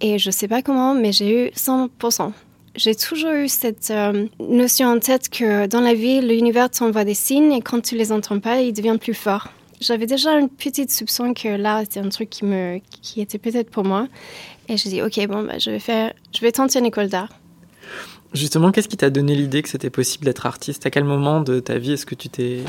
Et 0.00 0.18
je 0.18 0.30
sais 0.30 0.48
pas 0.48 0.62
comment, 0.62 0.94
mais 0.94 1.12
j'ai 1.12 1.46
eu 1.46 1.50
100% 1.50 2.32
j'ai 2.76 2.94
toujours 2.94 3.32
eu 3.32 3.48
cette 3.48 3.90
euh, 3.90 4.26
notion 4.38 4.88
en 4.88 4.98
tête 4.98 5.28
que 5.28 5.66
dans 5.66 5.80
la 5.80 5.94
vie, 5.94 6.20
l'univers 6.20 6.70
t'envoie 6.70 7.04
des 7.04 7.14
signes 7.14 7.52
et 7.52 7.62
quand 7.62 7.80
tu 7.80 7.96
les 7.96 8.12
entends 8.12 8.38
pas, 8.38 8.60
il 8.60 8.72
devient 8.72 8.98
plus 9.00 9.14
fort. 9.14 9.48
J'avais 9.80 10.06
déjà 10.06 10.38
une 10.38 10.48
petite 10.48 10.90
soupçon 10.90 11.34
que 11.34 11.48
là, 11.48 11.82
c'était 11.84 12.00
un 12.00 12.08
truc 12.08 12.30
qui, 12.30 12.44
me, 12.44 12.78
qui 13.02 13.20
était 13.20 13.38
peut-être 13.38 13.70
pour 13.70 13.84
moi. 13.84 14.08
Et 14.68 14.76
je 14.76 14.88
dis, 14.88 15.02
ok, 15.02 15.26
bon, 15.28 15.44
bah, 15.44 15.58
je, 15.58 15.70
vais 15.70 15.78
faire, 15.78 16.12
je 16.34 16.40
vais 16.40 16.52
tenter 16.52 16.78
une 16.78 16.86
école 16.86 17.08
d'art. 17.08 17.30
Justement, 18.34 18.72
qu'est-ce 18.72 18.88
qui 18.88 18.96
t'a 18.96 19.10
donné 19.10 19.34
l'idée 19.34 19.62
que 19.62 19.68
c'était 19.68 19.90
possible 19.90 20.24
d'être 20.24 20.46
artiste? 20.46 20.84
À 20.86 20.90
quel 20.90 21.04
moment 21.04 21.40
de 21.40 21.60
ta 21.60 21.78
vie 21.78 21.92
est-ce 21.92 22.06
que 22.06 22.14
tu 22.14 22.28
t'es 22.28 22.60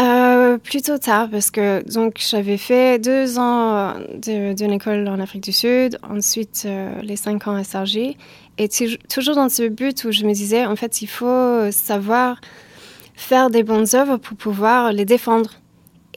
euh, 0.00 0.58
plutôt 0.58 0.96
tard, 0.96 1.28
parce 1.28 1.50
que 1.50 1.82
donc 1.92 2.18
j'avais 2.18 2.56
fait 2.56 3.00
deux 3.00 3.36
ans 3.36 3.94
d'une 4.22 4.70
école 4.70 5.08
en 5.08 5.18
Afrique 5.18 5.42
du 5.42 5.52
Sud, 5.52 5.98
ensuite 6.08 6.62
euh, 6.66 7.00
les 7.02 7.16
cinq 7.16 7.48
ans 7.48 7.56
à 7.56 7.64
Sergi, 7.64 8.16
et 8.58 8.68
toujours 9.08 9.34
dans 9.34 9.48
ce 9.48 9.66
but 9.66 10.04
où 10.04 10.12
je 10.12 10.24
me 10.24 10.32
disais, 10.32 10.66
en 10.66 10.76
fait, 10.76 11.02
il 11.02 11.08
faut 11.08 11.70
savoir 11.72 12.40
faire 13.16 13.50
des 13.50 13.64
bonnes 13.64 13.86
œuvres 13.94 14.18
pour 14.18 14.36
pouvoir 14.36 14.92
les 14.92 15.04
défendre. 15.04 15.50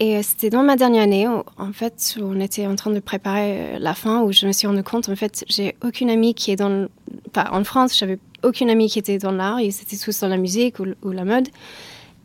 Et 0.04 0.24
c'était 0.24 0.50
dans 0.50 0.64
ma 0.64 0.78
dernière 0.78 1.04
année, 1.04 1.28
en 1.28 1.74
fait, 1.74 2.18
où 2.20 2.24
on 2.24 2.40
était 2.40 2.66
en 2.66 2.76
train 2.76 2.90
de 2.90 3.00
préparer 3.00 3.76
euh, 3.76 3.80
la 3.80 3.94
fin, 3.94 4.24
où 4.24 4.32
je 4.32 4.48
me 4.48 4.52
suis 4.52 4.66
rendu 4.66 4.82
compte, 4.82 5.08
en 5.10 5.16
fait, 5.16 5.46
j'ai 5.48 5.76
aucune 5.84 6.10
amie 6.10 6.34
qui 6.34 6.50
est 6.50 6.56
dans, 6.56 6.88
pas 7.34 7.50
en 7.52 7.64
France, 7.64 7.96
j'avais 7.96 8.18
aucune 8.42 8.72
amie 8.72 8.90
qui 8.90 8.98
était 8.98 9.20
dans 9.20 9.32
l'art, 9.32 9.62
ils 9.62 9.70
étaient 9.70 9.98
tous 9.98 10.20
dans 10.22 10.28
la 10.28 10.38
musique 10.38 10.80
ou, 10.80 11.12
la 11.12 11.24
mode. 11.24 11.50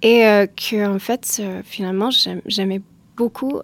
Et 0.01 0.27
euh, 0.27 0.47
que, 0.47 0.87
en 0.87 0.99
fait, 0.99 1.37
euh, 1.41 1.61
finalement, 1.67 2.09
j'aimais 2.47 2.81
beaucoup 3.15 3.57
euh, 3.57 3.61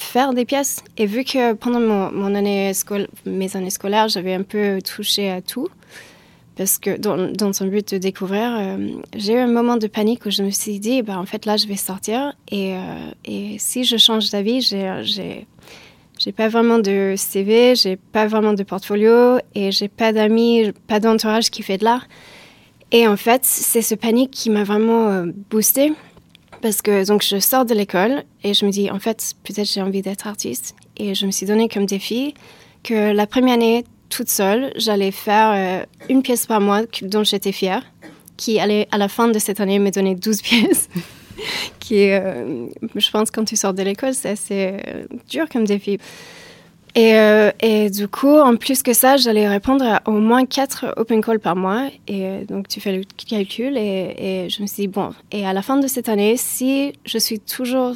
faire 0.00 0.34
des 0.34 0.44
pièces. 0.44 0.82
Et 0.96 1.06
vu 1.06 1.22
que 1.22 1.52
pendant 1.52 1.78
mon, 2.10 2.34
année 2.34 2.72
mes 3.24 3.56
années 3.56 3.70
scolaires, 3.70 4.08
j'avais 4.08 4.34
un 4.34 4.42
peu 4.42 4.80
touché 4.82 5.30
à 5.30 5.40
tout, 5.40 5.68
parce 6.56 6.78
que 6.78 6.96
dans, 6.96 7.62
un 7.62 7.66
but 7.66 7.94
de 7.94 7.98
découvrir, 7.98 8.78
j'ai 9.16 9.34
eu 9.34 9.38
un 9.38 9.48
moment 9.48 9.76
de 9.76 9.86
panique 9.86 10.24
où 10.26 10.30
je 10.30 10.42
me 10.42 10.50
suis 10.50 10.78
dit, 10.78 11.02
bah, 11.02 11.18
en 11.18 11.26
fait, 11.26 11.46
là, 11.46 11.56
je 11.56 11.66
vais 11.66 11.76
sortir. 11.76 12.32
Et, 12.50 12.76
et 13.24 13.56
si 13.58 13.82
je 13.84 13.96
change 13.96 14.30
d'avis, 14.30 14.60
j'ai 14.60 15.46
j'ai 16.18 16.32
pas 16.32 16.48
vraiment 16.48 16.78
de 16.78 17.14
CV, 17.16 17.74
j'ai 17.74 17.96
pas 17.96 18.26
vraiment 18.26 18.52
de 18.52 18.62
portfolio 18.62 19.38
et 19.54 19.72
j'ai 19.72 19.88
pas 19.88 20.12
d'amis, 20.12 20.72
pas 20.86 21.00
d'entourage 21.00 21.50
qui 21.50 21.62
fait 21.62 21.78
de 21.78 21.84
l'art. 21.84 22.06
Et 22.92 23.08
en 23.08 23.16
fait, 23.16 23.44
c'est 23.44 23.82
ce 23.82 23.94
panique 23.94 24.30
qui 24.30 24.50
m'a 24.50 24.62
vraiment 24.62 25.08
euh, 25.08 25.26
boostée 25.50 25.92
parce 26.62 26.80
que 26.80 27.06
donc 27.06 27.22
je 27.22 27.40
sors 27.40 27.64
de 27.64 27.74
l'école 27.74 28.22
et 28.42 28.54
je 28.54 28.64
me 28.64 28.70
dis 28.70 28.90
en 28.90 28.98
fait 28.98 29.34
peut-être 29.42 29.68
j'ai 29.68 29.82
envie 29.82 30.00
d'être 30.00 30.26
artiste 30.26 30.74
et 30.96 31.14
je 31.14 31.26
me 31.26 31.30
suis 31.30 31.44
donné 31.44 31.68
comme 31.68 31.84
défi 31.84 32.32
que 32.82 33.12
la 33.12 33.26
première 33.26 33.54
année 33.54 33.84
toute 34.14 34.28
seule 34.28 34.72
j'allais 34.76 35.10
faire 35.10 35.52
euh, 35.54 35.84
une 36.08 36.22
pièce 36.22 36.46
par 36.46 36.60
mois 36.60 36.82
dont 37.02 37.24
j'étais 37.24 37.52
fière 37.52 37.82
qui 38.36 38.60
allait 38.60 38.88
à 38.90 38.98
la 38.98 39.08
fin 39.08 39.28
de 39.28 39.38
cette 39.38 39.60
année 39.60 39.78
me 39.78 39.90
donner 39.90 40.14
12 40.14 40.42
pièces 40.48 40.88
qui 41.80 42.10
euh, 42.10 42.66
je 42.94 43.10
pense 43.10 43.30
quand 43.30 43.44
tu 43.44 43.56
sors 43.56 43.74
de 43.74 43.82
l'école 43.82 44.14
c'est 44.14 44.30
assez 44.30 44.76
dur 45.28 45.48
comme 45.48 45.64
défi 45.64 45.98
et, 46.96 47.16
euh, 47.16 47.50
et, 47.60 47.90
du 47.90 48.06
coup, 48.06 48.36
en 48.38 48.54
plus 48.56 48.82
que 48.84 48.92
ça, 48.92 49.16
j'allais 49.16 49.48
répondre 49.48 49.84
à 49.84 50.02
au 50.06 50.12
moins 50.12 50.46
quatre 50.46 50.94
open 50.96 51.22
calls 51.22 51.40
par 51.40 51.56
mois. 51.56 51.88
Et 52.06 52.24
euh, 52.24 52.44
donc, 52.44 52.68
tu 52.68 52.80
fais 52.80 52.96
le 52.96 53.02
calcul 53.28 53.76
et, 53.76 54.48
je 54.48 54.62
me 54.62 54.66
suis 54.66 54.82
dit, 54.82 54.88
bon, 54.88 55.10
et 55.32 55.44
à 55.44 55.52
la 55.52 55.62
fin 55.62 55.76
de 55.76 55.88
cette 55.88 56.08
année, 56.08 56.36
si 56.36 56.92
je 57.04 57.18
suis 57.18 57.40
toujours 57.40 57.94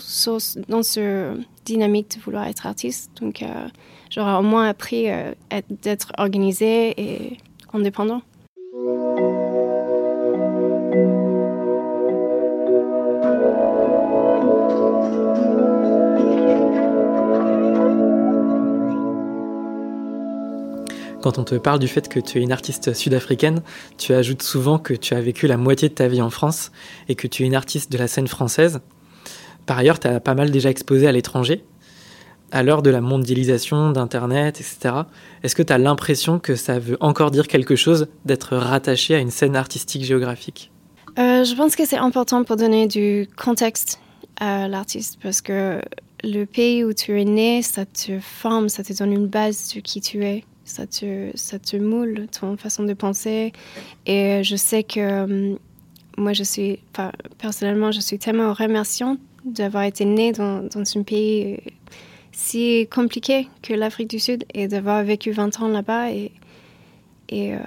dans 0.69 0.83
ce 0.83 1.33
dynamique 1.65 2.17
de 2.17 2.23
vouloir 2.23 2.49
être 2.49 2.67
artiste, 2.67 3.11
donc 3.21 3.43
euh, 3.43 3.69
j'aurai 4.11 4.35
au 4.35 4.43
moins 4.43 4.69
appris 4.69 5.07
d'être 5.83 6.13
organisé 6.19 6.95
et 7.01 7.39
indépendant. 7.73 8.23
Quand 21.21 21.37
on 21.37 21.45
te 21.45 21.57
parle 21.57 21.81
du 21.81 21.89
fait 21.89 22.09
que 22.09 22.21
tu 22.21 22.39
es 22.39 22.43
une 22.43 22.53
artiste 22.53 22.95
sud-africaine, 22.95 23.63
tu 23.99 24.15
ajoutes 24.15 24.43
souvent 24.43 24.79
que 24.79 24.95
tu 24.95 25.15
as 25.15 25.21
vécu 25.21 25.47
la 25.47 25.57
moitié 25.57 25.89
de 25.89 25.95
ta 25.95 26.07
vie 26.07 26.23
en 26.23 26.31
France 26.31 26.71
et 27.09 27.17
que 27.17 27.27
tu 27.27 27.43
es 27.43 27.47
une 27.47 27.57
artiste 27.57 27.91
de 27.91 27.99
la 27.99 28.07
scène 28.07 28.29
française. 28.29 28.81
Par 29.67 29.77
ailleurs, 29.77 29.99
tu 29.99 30.07
as 30.07 30.21
pas 30.21 30.35
mal 30.35 30.51
déjà 30.51 30.71
exposé 30.71 31.07
à 31.09 31.13
l'étranger. 31.13 31.65
À 32.51 32.63
l'heure 32.63 32.83
de 32.83 32.91
la 32.91 33.01
mondialisation, 33.01 33.91
d'Internet, 33.91 34.61
etc., 34.61 34.95
est-ce 35.43 35.55
que 35.55 35.63
tu 35.63 35.73
as 35.73 35.79
l'impression 35.79 36.39
que 36.39 36.57
ça 36.57 36.79
veut 36.79 36.97
encore 37.01 37.31
dire 37.31 37.47
quelque 37.47 37.77
chose 37.77 38.09
d'être 38.25 38.57
rattaché 38.57 39.15
à 39.15 39.19
une 39.19 39.31
scène 39.31 39.57
artistique 39.57 40.05
géographique? 40.05 40.71
Je 41.17 41.55
pense 41.57 41.75
que 41.75 41.85
c'est 41.85 41.99
important 41.99 42.45
pour 42.45 42.57
donner 42.57 42.87
du 42.87 43.29
contexte 43.37 44.01
à 44.41 44.69
l'artiste 44.69 45.19
parce 45.23 45.41
que 45.41 45.81
le 46.25 46.45
pays 46.45 46.85
où 46.85 46.93
tu 46.93 47.21
es 47.21 47.25
né, 47.25 47.63
ça 47.63 47.85
te 47.87 48.19
forme, 48.21 48.69
ça 48.69 48.83
te 48.83 48.93
donne 48.93 49.13
une 49.13 49.27
base 49.27 49.75
de 49.75 49.81
qui 49.81 50.01
tu 50.01 50.25
es. 50.25 50.45
Ça 50.65 50.87
te, 50.87 51.31
ça 51.35 51.59
te 51.59 51.77
moule 51.77 52.27
ton 52.29 52.57
façon 52.59 52.83
de 52.83 52.93
penser. 52.93 53.53
Et 54.05 54.43
je 54.45 54.55
sais 54.55 54.83
que 54.83 55.25
hum, 55.25 55.59
moi, 56.19 56.33
je 56.35 56.43
suis, 56.43 56.81
personnellement, 57.39 57.91
je 57.91 58.01
suis 58.01 58.19
tellement 58.19 58.53
remerciante 58.53 59.19
d'avoir 59.45 59.85
été 59.85 60.05
née 60.05 60.33
dans, 60.33 60.63
dans 60.65 60.83
un 60.97 61.03
pays 61.03 61.61
si 62.39 62.87
compliqué 62.89 63.49
que 63.63 63.75
l'Afrique 63.75 64.09
du 64.09 64.21
Sud 64.21 64.45
et 64.55 64.69
d'avoir 64.69 65.03
vécu 65.03 65.33
20 65.33 65.61
ans 65.61 65.69
là-bas. 65.69 66.13
Et, 66.13 66.31
et 67.29 67.55
euh, 67.55 67.59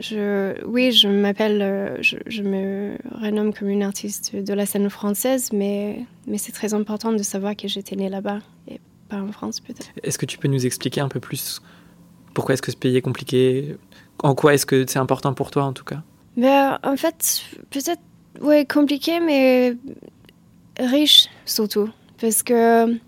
je, 0.00 0.64
oui, 0.64 0.92
je 0.92 1.08
m'appelle, 1.08 1.60
euh, 1.60 1.96
je, 2.00 2.42
me 2.42 2.96
renomme 3.20 3.52
comme 3.52 3.68
une 3.68 3.82
artiste 3.82 4.36
de 4.36 4.54
la 4.54 4.64
scène 4.64 4.88
française, 4.88 5.50
mais, 5.52 6.06
mais 6.28 6.38
c'est 6.38 6.52
très 6.52 6.72
important 6.72 7.12
de 7.12 7.22
savoir 7.22 7.56
que 7.56 7.66
j'étais 7.66 7.96
née 7.96 8.08
là-bas 8.08 8.38
et 8.68 8.80
pas 9.08 9.20
en 9.20 9.32
France 9.32 9.58
peut-être. 9.58 9.90
Est-ce 10.04 10.18
que 10.18 10.26
tu 10.26 10.38
peux 10.38 10.48
nous 10.48 10.64
expliquer 10.66 11.00
un 11.00 11.08
peu 11.08 11.18
plus 11.18 11.60
pourquoi 12.32 12.54
est-ce 12.54 12.62
que 12.62 12.70
ce 12.70 12.76
pays 12.76 12.96
est 12.96 13.02
compliqué? 13.02 13.76
En 14.22 14.36
quoi 14.36 14.54
est-ce 14.54 14.66
que 14.66 14.86
c'est 14.86 15.00
important 15.00 15.34
pour 15.34 15.50
toi 15.50 15.64
en 15.64 15.72
tout 15.72 15.84
cas? 15.84 16.00
Ben, 16.36 16.78
En 16.84 16.96
fait, 16.96 17.42
peut-être 17.70 18.00
ouais, 18.40 18.64
compliqué, 18.66 19.18
mais 19.18 19.76
riche 20.78 21.28
surtout. 21.44 21.90
Parce 22.20 22.44
que 22.44 23.00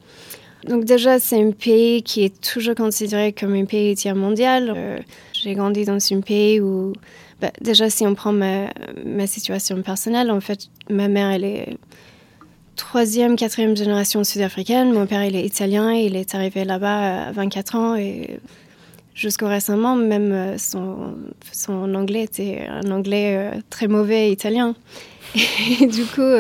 donc 0.67 0.85
déjà, 0.85 1.19
c'est 1.19 1.41
un 1.43 1.51
pays 1.51 2.03
qui 2.03 2.25
est 2.25 2.41
toujours 2.41 2.75
considéré 2.75 3.33
comme 3.33 3.55
un 3.55 3.65
pays 3.65 3.95
tiers 3.95 4.17
mondial. 4.17 4.73
Euh, 4.75 4.99
j'ai 5.33 5.55
grandi 5.55 5.85
dans 5.85 5.99
un 6.13 6.21
pays 6.21 6.61
où, 6.61 6.93
bah, 7.41 7.51
déjà, 7.61 7.91
si 7.91 8.07
on 8.07 8.15
prend 8.15 8.33
ma, 8.33 9.27
situation 9.27 9.83
personnelle, 9.83 10.31
en 10.31 10.41
fait, 10.41 10.69
ma 10.91 11.09
mère, 11.09 11.31
elle 11.31 11.45
est 11.45 11.77
troisième, 12.77 13.37
quatrième 13.37 13.77
génération 13.77 14.25
sud-africaine. 14.25 14.93
Mon 14.93 15.07
père, 15.07 15.25
il 15.25 15.37
est 15.37 15.45
italien. 15.45 15.93
Il 15.93 16.17
est 16.17 16.35
arrivé 16.35 16.65
là-bas 16.65 17.29
à 17.29 17.33
24 17.33 17.75
ans 17.75 17.97
et 17.97 18.41
jusqu'au 19.15 19.47
récemment, 19.47 19.97
même 19.97 20.33
euh, 20.33 20.59
son, 20.59 21.15
son 21.53 21.95
anglais 21.95 22.23
était 22.25 22.67
un 22.69 22.91
anglais 22.91 23.37
euh, 23.37 23.61
très 23.71 23.87
mauvais 23.87 24.31
italien. 24.31 24.75
Et 25.81 25.87
du 25.87 26.05
coup, 26.05 26.31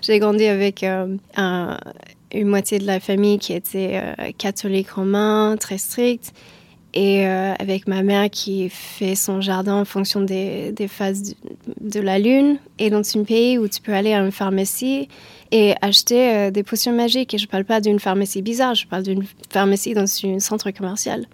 j'ai 0.00 0.18
grandi 0.18 0.46
avec 0.46 0.82
un, 0.82 1.18
une 2.32 2.48
moitié 2.48 2.78
de 2.78 2.86
la 2.86 3.00
famille 3.00 3.38
qui 3.38 3.52
était 3.52 4.00
euh, 4.02 4.32
catholique 4.36 4.90
romain, 4.90 5.56
très 5.58 5.78
stricte, 5.78 6.32
et 6.94 7.26
euh, 7.26 7.52
avec 7.58 7.86
ma 7.86 8.02
mère 8.02 8.30
qui 8.30 8.68
fait 8.70 9.14
son 9.14 9.40
jardin 9.40 9.80
en 9.80 9.84
fonction 9.84 10.20
des, 10.20 10.72
des 10.72 10.88
phases 10.88 11.34
de 11.80 12.00
la 12.00 12.18
lune, 12.18 12.58
et 12.78 12.90
dans 12.90 13.02
un 13.16 13.24
pays 13.24 13.58
où 13.58 13.68
tu 13.68 13.80
peux 13.80 13.92
aller 13.92 14.12
à 14.12 14.20
une 14.20 14.32
pharmacie 14.32 15.08
et 15.50 15.74
acheter 15.80 16.30
euh, 16.30 16.50
des 16.50 16.62
potions 16.62 16.92
magiques. 16.92 17.34
Et 17.34 17.38
je 17.38 17.44
ne 17.44 17.50
parle 17.50 17.64
pas 17.64 17.80
d'une 17.80 17.98
pharmacie 17.98 18.42
bizarre, 18.42 18.74
je 18.74 18.86
parle 18.86 19.02
d'une 19.02 19.24
pharmacie 19.50 19.94
dans 19.94 20.04
un 20.04 20.38
centre 20.38 20.70
commercial. 20.70 21.26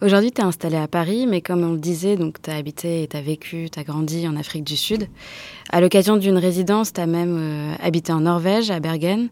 Aujourd'hui, 0.00 0.30
tu 0.30 0.40
es 0.40 0.44
installé 0.44 0.76
à 0.76 0.86
Paris, 0.86 1.26
mais 1.26 1.40
comme 1.40 1.64
on 1.64 1.72
le 1.72 1.78
disait, 1.78 2.16
donc 2.16 2.40
tu 2.40 2.50
as 2.50 2.54
habité 2.54 3.02
et 3.02 3.08
tu 3.08 3.16
as 3.16 3.20
vécu, 3.20 3.68
tu 3.68 3.80
as 3.80 3.82
grandi 3.82 4.28
en 4.28 4.36
Afrique 4.36 4.62
du 4.62 4.76
Sud. 4.76 5.08
À 5.70 5.80
l'occasion 5.80 6.16
d'une 6.16 6.36
résidence, 6.36 6.92
tu 6.92 7.00
as 7.00 7.06
même 7.06 7.36
euh, 7.36 7.74
habité 7.82 8.12
en 8.12 8.20
Norvège, 8.20 8.70
à 8.70 8.78
Bergen. 8.78 9.28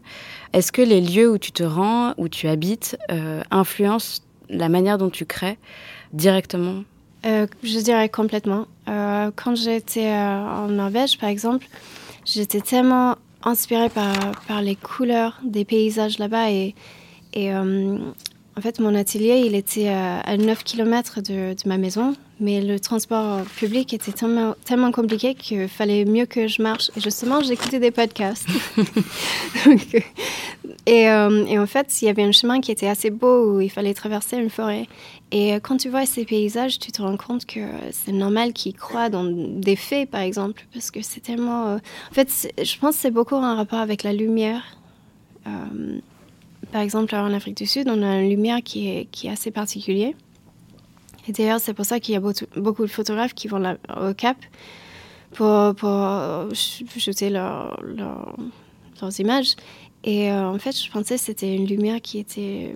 Est-ce 0.51 0.73
que 0.73 0.81
les 0.81 0.99
lieux 0.99 1.31
où 1.31 1.37
tu 1.37 1.53
te 1.53 1.63
rends, 1.63 2.13
où 2.17 2.27
tu 2.27 2.49
habites, 2.49 2.97
euh, 3.11 3.41
influencent 3.49 4.21
la 4.49 4.67
manière 4.67 4.97
dont 4.97 5.09
tu 5.09 5.25
crées 5.25 5.57
directement? 6.11 6.83
Euh, 7.25 7.47
Je 7.63 7.79
dirais 7.79 8.09
complètement. 8.09 8.67
quand 8.85 9.55
j'étais 9.55 10.11
en 10.11 10.67
Norvège, 10.67 11.17
par 11.17 11.29
exemple, 11.29 11.65
j'étais 12.25 12.59
tellement 12.59 13.15
inspirée 13.41 13.89
par, 13.89 14.13
par 14.49 14.61
les 14.61 14.75
couleurs 14.75 15.39
des 15.45 15.63
paysages 15.63 16.19
là-bas 16.19 16.51
et, 16.51 16.75
et 17.33 17.51
en 18.57 18.61
fait, 18.61 18.79
mon 18.79 18.95
atelier, 18.95 19.43
il 19.45 19.53
était 19.53 19.89
à 19.89 20.35
9 20.35 20.63
km 20.63 21.21
de, 21.21 21.55
ma 21.67 21.77
maison, 21.77 22.15
mais 22.39 22.59
le 22.59 22.79
transport 22.79 23.41
public 23.55 23.93
était 23.93 24.11
tellement, 24.11 24.91
compliqué 24.91 25.35
qu'il 25.35 25.67
fallait 25.67 26.05
mieux 26.05 26.25
que 26.25 26.47
je 26.47 26.63
marche. 26.63 26.89
Et 26.97 26.99
justement, 26.99 27.41
j'écoutais 27.41 27.79
des 27.79 27.91
podcasts. 27.91 28.47
et, 30.87 31.07
euh, 31.07 31.45
et, 31.45 31.59
en 31.59 31.67
fait, 31.67 32.01
il 32.01 32.05
y 32.05 32.09
avait 32.09 32.23
un 32.23 32.31
chemin 32.31 32.59
qui 32.59 32.71
était 32.71 32.87
assez 32.87 33.11
beau 33.11 33.57
où 33.57 33.61
il 33.61 33.69
fallait 33.69 33.93
traverser 33.93 34.37
une 34.37 34.49
forêt. 34.49 34.87
Et 35.31 35.53
euh, 35.53 35.59
quand 35.59 35.77
tu 35.77 35.89
vois 35.89 36.07
ces 36.07 36.25
paysages, 36.25 36.79
tu 36.79 36.91
te 36.91 37.03
rends 37.03 37.17
compte 37.17 37.45
que 37.45 37.59
c'est 37.91 38.11
normal 38.11 38.53
qu'ils 38.53 38.75
croient 38.75 39.09
dans 39.09 39.25
des 39.25 39.75
faits, 39.75 40.09
par 40.09 40.21
exemple, 40.21 40.65
parce 40.73 40.89
que 40.89 41.03
c'est 41.03 41.19
tellement... 41.19 41.67
Euh, 41.67 41.77
en 42.11 42.13
fait, 42.13 42.51
je 42.57 42.79
pense 42.79 42.95
que 42.95 43.01
c'est 43.01 43.11
beaucoup 43.11 43.35
en 43.35 43.55
rapport 43.55 43.79
avec 43.79 44.01
la 44.01 44.13
lumière. 44.13 44.63
Par 46.77 46.83
exemple, 46.83 47.15
en 47.15 47.33
Afrique 47.33 47.57
du 47.57 47.65
Sud, 47.65 47.89
on 47.89 48.03
a 48.03 48.21
une 48.21 48.29
lumière 48.29 48.59
qui 48.63 48.87
est, 48.87 49.05
qui 49.05 49.25
est 49.25 49.31
assez 49.31 49.49
particulière. 49.49 50.13
Et 51.27 51.31
d'ailleurs, 51.31 51.59
c'est 51.59 51.73
pour 51.73 51.85
ça 51.85 51.99
qu'il 51.99 52.13
y 52.13 52.17
a 52.17 52.19
beaucoup, 52.19 52.85
de 52.85 52.91
photographes 52.91 53.33
qui 53.33 53.47
vont 53.47 53.57
là, 53.57 53.77
au 53.99 54.13
Cap 54.13 54.37
pour, 55.33 55.73
pour 55.73 56.53
jeter 56.53 57.31
leur, 57.31 57.81
leurs 59.01 59.19
images. 59.19 59.55
Et 60.03 60.31
euh, 60.31 60.49
en 60.49 60.59
fait, 60.59 60.79
je 60.79 60.91
pensais 60.91 61.15
que 61.15 61.21
c'était 61.21 61.55
une 61.55 61.65
lumière 61.65 61.99
qui 61.99 62.19
était 62.19 62.75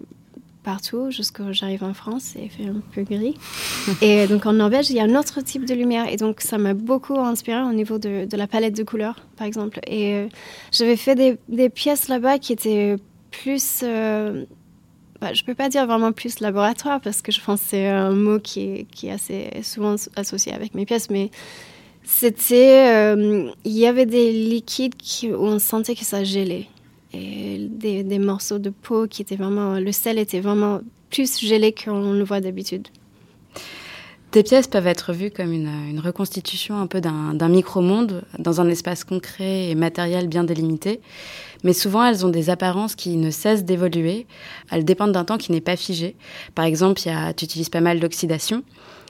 partout 0.63 1.12
jusqu'à 1.12 1.51
j'arrive 1.51 1.84
en 1.84 1.93
France 1.93 2.36
et 2.36 2.46
il 2.46 2.50
fait 2.50 2.65
un 2.65 2.81
peu 2.96 3.03
gris. 3.03 3.36
et 4.01 4.25
donc 4.25 4.48
en 4.48 4.53
Norvège, 4.53 4.89
il 4.89 4.96
y 4.96 5.00
a 5.00 5.03
un 5.03 5.13
autre 5.13 5.41
type 5.41 5.65
de 5.65 5.75
lumière. 5.75 6.12
Et 6.12 6.17
donc 6.17 6.41
ça 6.41 6.58
m'a 6.58 6.74
beaucoup 6.74 7.20
inspiré 7.20 7.62
au 7.62 7.74
niveau 7.74 8.00
de, 8.00 8.25
de, 8.25 8.36
la 8.36 8.48
palette 8.48 8.75
de 8.75 8.81
couleurs, 8.81 9.24
par 9.38 9.46
exemple. 9.46 9.79
Et 9.86 10.15
euh, 10.15 10.27
j'avais 10.72 10.98
fait 10.98 11.13
des, 11.13 11.38
des 11.50 11.70
pièces 11.70 12.08
là-bas 12.08 12.39
qui 12.39 12.51
étaient 12.51 12.98
plus. 13.32 13.82
Euh, 13.84 14.46
bah, 15.20 15.34
je 15.34 15.44
peux 15.44 15.56
pas 15.56 15.70
dire 15.70 15.86
vraiment 15.86 16.12
plus 16.12 16.40
laboratoire 16.40 17.00
parce 17.02 17.22
que 17.22 17.32
je 17.32 17.42
pense 17.42 17.62
que 17.62 17.68
c'est 17.70 17.88
un 17.88 18.12
mot 18.12 18.40
qui 18.40 18.62
est, 18.62 18.86
qui 18.92 19.08
est, 19.08 19.12
assez 19.12 19.50
souvent 19.64 19.96
associé 20.16 20.54
avec 20.54 20.76
mes 20.76 20.86
pièces, 20.86 21.10
mais 21.10 21.32
c'était. 22.04 22.88
Euh, 22.88 23.50
il 23.64 23.74
y 23.74 23.88
avait 23.88 24.06
des 24.06 24.32
liquides 24.32 24.96
qui, 24.96 25.32
où 25.32 25.44
on 25.44 25.60
sentait 25.60 25.96
que 25.96 26.06
ça 26.06 26.24
gelait. 26.24 26.68
Et 27.14 27.68
des, 27.70 28.04
des, 28.04 28.20
morceaux 28.20 28.58
de 28.58 28.70
peau 28.70 29.08
qui 29.08 29.22
étaient 29.22 29.36
vraiment. 29.36 29.80
Le 29.80 29.92
sel 29.92 30.18
était 30.18 30.40
vraiment 30.40 30.82
plus 31.10 31.40
gelé 31.42 31.74
qu'on 31.74 32.14
le 32.14 32.24
voit 32.24 32.40
d'habitude. 32.40 32.88
Tes 34.32 34.44
pièces 34.44 34.68
peuvent 34.68 34.88
être 34.88 35.12
vues 35.12 35.30
comme 35.30 35.52
une, 35.52 36.00
reconstitution 36.00 36.78
un 36.78 36.88
peu 36.88 37.02
d'un 37.02 37.50
micro-monde 37.50 38.24
dans 38.40 38.62
un 38.62 38.70
espace 38.70 39.04
concret 39.04 39.70
et 39.70 39.76
matériel 39.76 40.28
bien 40.28 40.44
délimité 40.44 41.02
mais 41.64 41.74
souvent 41.74 42.06
elles 42.06 42.26
ont 42.26 42.30
des 42.30 42.50
apparences 42.50 42.96
qui 42.96 43.18
ne 43.18 43.32
cessent 43.32 43.64
d'évoluer. 43.64 44.26
Elles 44.72 44.86
dépendent 44.86 45.12
d'un 45.12 45.26
temps 45.26 45.38
qui 45.38 45.52
n'est 45.52 45.62
pas 45.62 45.76
figé. 45.76 46.16
Par 46.56 46.66
exemple, 46.66 47.02
tu 47.02 47.46
utilises 47.46 47.70
pas 47.70 47.82
mal 47.82 48.00
d'oxydation. 48.00 48.64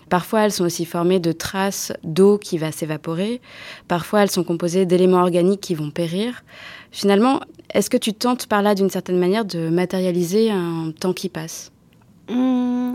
Parfois, 0.10 0.42
elles 0.42 0.51
sont 0.51 0.66
aussi 0.66 0.84
formées 0.84 1.20
de 1.20 1.32
traces 1.32 1.94
d'eau 2.04 2.38
qui 2.38 2.58
va 2.58 2.74
s'évaporer. 2.74 3.40
Parfois, 3.88 4.24
elles 4.24 4.32
sont 4.32 4.44
composées 4.44 4.86
d'éléments 4.86 5.22
organiques 5.22 5.62
qui 5.62 5.74
vont 5.74 5.90
périr. 5.90 6.44
Finalement, 6.92 7.40
est-ce 7.74 7.90
que 7.90 7.98
tu 7.98 8.13
tentes 8.13 8.48
par 8.48 8.62
là, 8.62 8.75
d'une 8.75 8.90
certaine 8.90 9.18
manière, 9.18 9.46
de 9.46 9.70
matérialiser 9.70 10.51
un 10.51 10.92
temps 11.00 11.13
qui 11.13 11.30
passe? 11.30 11.72
Mmh, 12.30 12.92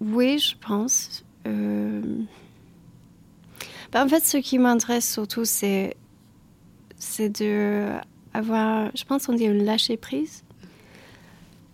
Oui, 0.00 0.38
je 0.38 0.54
pense. 0.66 1.24
Euh... 1.46 2.02
Bah, 3.92 4.04
en 4.04 4.08
fait, 4.08 4.24
ce 4.24 4.38
qui 4.38 4.58
m'intéresse 4.58 5.10
surtout, 5.10 5.44
c'est 5.44 5.96
c'est 6.98 7.28
de 7.28 7.88
avoir, 8.32 8.90
je 8.94 9.04
pense 9.04 9.26
qu'on 9.26 9.34
dit 9.34 9.44
une 9.44 9.64
lâcher 9.64 9.96
prise. 9.96 10.44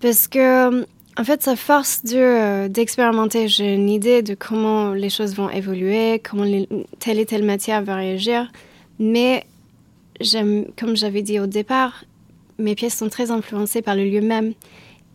Parce 0.01 0.29
que, 0.29 0.85
en 1.19 1.25
fait, 1.25 1.43
ça 1.43 1.57
force 1.57 2.03
euh, 2.13 2.69
d'expérimenter. 2.69 3.49
J'ai 3.49 3.75
une 3.75 3.91
idée 3.91 4.23
de 4.23 4.35
comment 4.35 4.93
les 4.93 5.11
choses 5.11 5.35
vont 5.35 5.51
évoluer, 5.51 6.21
comment 6.21 6.45
telle 6.99 7.19
et 7.19 7.27
telle 7.27 7.45
matière 7.45 7.83
va 7.83 7.97
réagir. 7.97 8.51
Mais, 8.99 9.45
comme 10.77 10.97
j'avais 10.97 11.23
dit 11.23 11.41
au 11.41 11.47
départ, 11.47 12.05
mes 12.59 12.75
pièces 12.75 12.97
sont 12.97 13.09
très 13.09 13.31
influencées 13.31 13.83
par 13.83 13.95
le 13.95 14.05
lieu 14.05 14.21
même. 14.21 14.55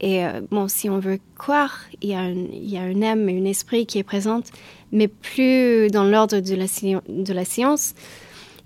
Et 0.03 0.25
euh, 0.25 0.41
bon, 0.51 0.67
si 0.67 0.89
on 0.89 0.99
veut 0.99 1.17
croire, 1.37 1.79
il 2.01 2.09
y, 2.09 2.13
a 2.13 2.19
un, 2.19 2.33
il 2.33 2.69
y 2.69 2.77
a 2.77 2.81
un 2.81 3.01
âme 3.01 3.29
et 3.29 3.39
un 3.39 3.45
esprit 3.45 3.85
qui 3.85 3.99
est 3.99 4.03
présente, 4.03 4.47
mais 4.91 5.07
plus 5.07 5.87
dans 5.87 6.03
l'ordre 6.03 6.41
de 6.41 6.55
la, 6.55 6.65
de 7.07 7.33
la 7.33 7.45
science 7.45 7.93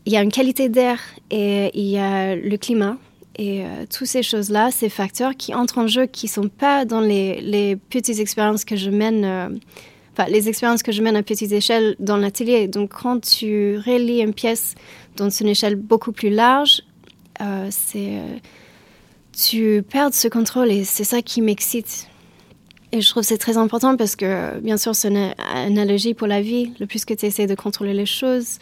il 0.07 0.13
y 0.13 0.15
a 0.15 0.21
une 0.21 0.31
qualité 0.31 0.69
d'air 0.69 1.01
et 1.31 1.69
il 1.77 1.85
y 1.85 1.97
a 1.97 2.33
le 2.33 2.57
climat. 2.57 2.95
Et 3.35 3.65
euh, 3.65 3.85
toutes 3.93 4.07
ces 4.07 4.23
choses-là, 4.23 4.71
ces 4.71 4.87
facteurs 4.87 5.35
qui 5.35 5.53
entrent 5.53 5.79
en 5.79 5.87
jeu, 5.87 6.05
qui 6.05 6.27
ne 6.27 6.31
sont 6.31 6.47
pas 6.47 6.85
dans 6.85 7.01
les, 7.01 7.41
les, 7.41 7.75
petites 7.75 8.19
expériences 8.19 8.63
que 8.63 8.77
je 8.77 8.89
mène, 8.89 9.25
euh, 9.25 9.49
enfin, 10.13 10.29
les 10.29 10.47
expériences 10.47 10.81
que 10.81 10.93
je 10.93 11.01
mène 11.01 11.17
à 11.17 11.23
petite 11.23 11.51
échelle 11.51 11.97
dans 11.99 12.15
l'atelier. 12.15 12.69
Donc, 12.69 12.93
quand 13.01 13.19
tu 13.19 13.77
relis 13.79 14.21
une 14.21 14.33
pièce 14.33 14.75
dans 15.17 15.29
une 15.29 15.49
échelle 15.49 15.75
beaucoup 15.75 16.13
plus 16.13 16.29
large, 16.29 16.83
c'est, 17.69 18.21
tu 19.37 19.83
perds 19.87 20.13
ce 20.13 20.27
contrôle 20.27 20.71
et 20.71 20.83
c'est 20.83 21.03
ça 21.03 21.21
qui 21.21 21.41
m'excite. 21.41 22.07
Et 22.91 23.01
je 23.01 23.09
trouve 23.09 23.21
que 23.21 23.27
c'est 23.27 23.37
très 23.37 23.57
important 23.57 23.95
parce 23.97 24.15
que, 24.15 24.59
bien 24.59 24.77
sûr, 24.77 24.95
c'est 24.95 25.09
une 25.09 25.33
analogie 25.37 26.13
pour 26.13 26.27
la 26.27 26.41
vie. 26.41 26.71
Le 26.79 26.87
plus 26.87 27.05
que 27.05 27.13
tu 27.13 27.25
essaies 27.25 27.45
de 27.45 27.53
contrôler 27.53 27.93
les 27.93 28.05
choses, 28.05 28.59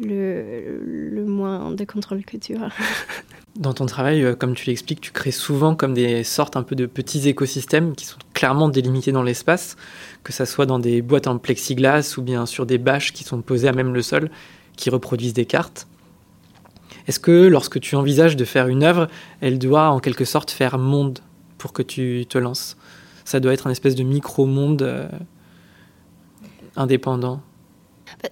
le, 0.00 0.80
le 1.10 1.24
moins 1.24 1.72
de 1.72 1.84
contrôle 1.84 2.24
que 2.24 2.36
tu 2.36 2.56
as. 2.56 2.70
Dans 3.56 3.72
ton 3.72 3.86
travail, 3.86 4.22
euh, 4.22 4.34
comme 4.34 4.54
tu 4.54 4.66
l'expliques, 4.66 5.00
tu 5.00 5.10
crées 5.10 5.32
souvent 5.32 5.74
comme 5.74 5.94
des 5.94 6.22
sortes 6.22 6.56
un 6.56 6.62
peu 6.62 6.76
de 6.76 6.86
petits 6.86 7.28
écosystèmes 7.28 7.94
qui 7.94 8.04
sont 8.04 8.18
clairement 8.32 8.68
délimités 8.68 9.10
dans 9.10 9.24
l'espace, 9.24 9.76
que 10.22 10.32
ça 10.32 10.46
soit 10.46 10.66
dans 10.66 10.78
des 10.78 11.02
boîtes 11.02 11.26
en 11.26 11.38
plexiglas 11.38 12.14
ou 12.18 12.22
bien 12.22 12.46
sur 12.46 12.66
des 12.66 12.78
bâches 12.78 13.12
qui 13.12 13.24
sont 13.24 13.42
posées 13.42 13.66
à 13.66 13.72
même 13.72 13.92
le 13.92 14.02
sol, 14.02 14.30
qui 14.76 14.90
reproduisent 14.90 15.32
des 15.32 15.46
cartes. 15.46 15.88
Est-ce 17.08 17.18
que 17.18 17.48
lorsque 17.48 17.80
tu 17.80 17.96
envisages 17.96 18.36
de 18.36 18.44
faire 18.44 18.68
une 18.68 18.84
œuvre, 18.84 19.08
elle 19.40 19.58
doit 19.58 19.88
en 19.88 19.98
quelque 19.98 20.26
sorte 20.26 20.50
faire 20.50 20.78
monde 20.78 21.20
pour 21.56 21.72
que 21.72 21.82
tu 21.82 22.26
te 22.28 22.36
lances? 22.36 22.76
Ça 23.24 23.40
doit 23.40 23.54
être 23.54 23.66
un 23.66 23.70
espèce 23.70 23.94
de 23.94 24.04
micro-monde 24.04 24.82
euh, 24.82 25.08
indépendant 26.76 27.40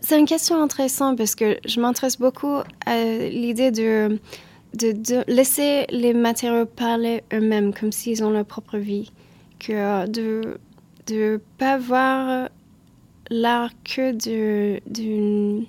C'est 0.02 0.18
une 0.18 0.26
question 0.26 0.62
intéressante 0.62 1.16
parce 1.16 1.34
que 1.34 1.58
je 1.66 1.80
m'intéresse 1.80 2.18
beaucoup 2.18 2.58
à 2.84 3.02
l'idée 3.02 3.70
de 3.70 4.18
de, 4.74 5.24
laisser 5.26 5.86
les 5.88 6.12
matériaux 6.12 6.66
parler 6.66 7.22
eux-mêmes 7.32 7.72
comme 7.72 7.92
s'ils 7.92 8.22
ont 8.22 8.30
leur 8.30 8.44
propre 8.44 8.76
vie. 8.76 9.10
Que 9.58 10.06
de 10.06 10.58
ne 11.10 11.38
pas 11.56 11.78
voir 11.78 12.50
l'art 13.30 13.70
que 13.84 14.12
d'une 14.12 15.64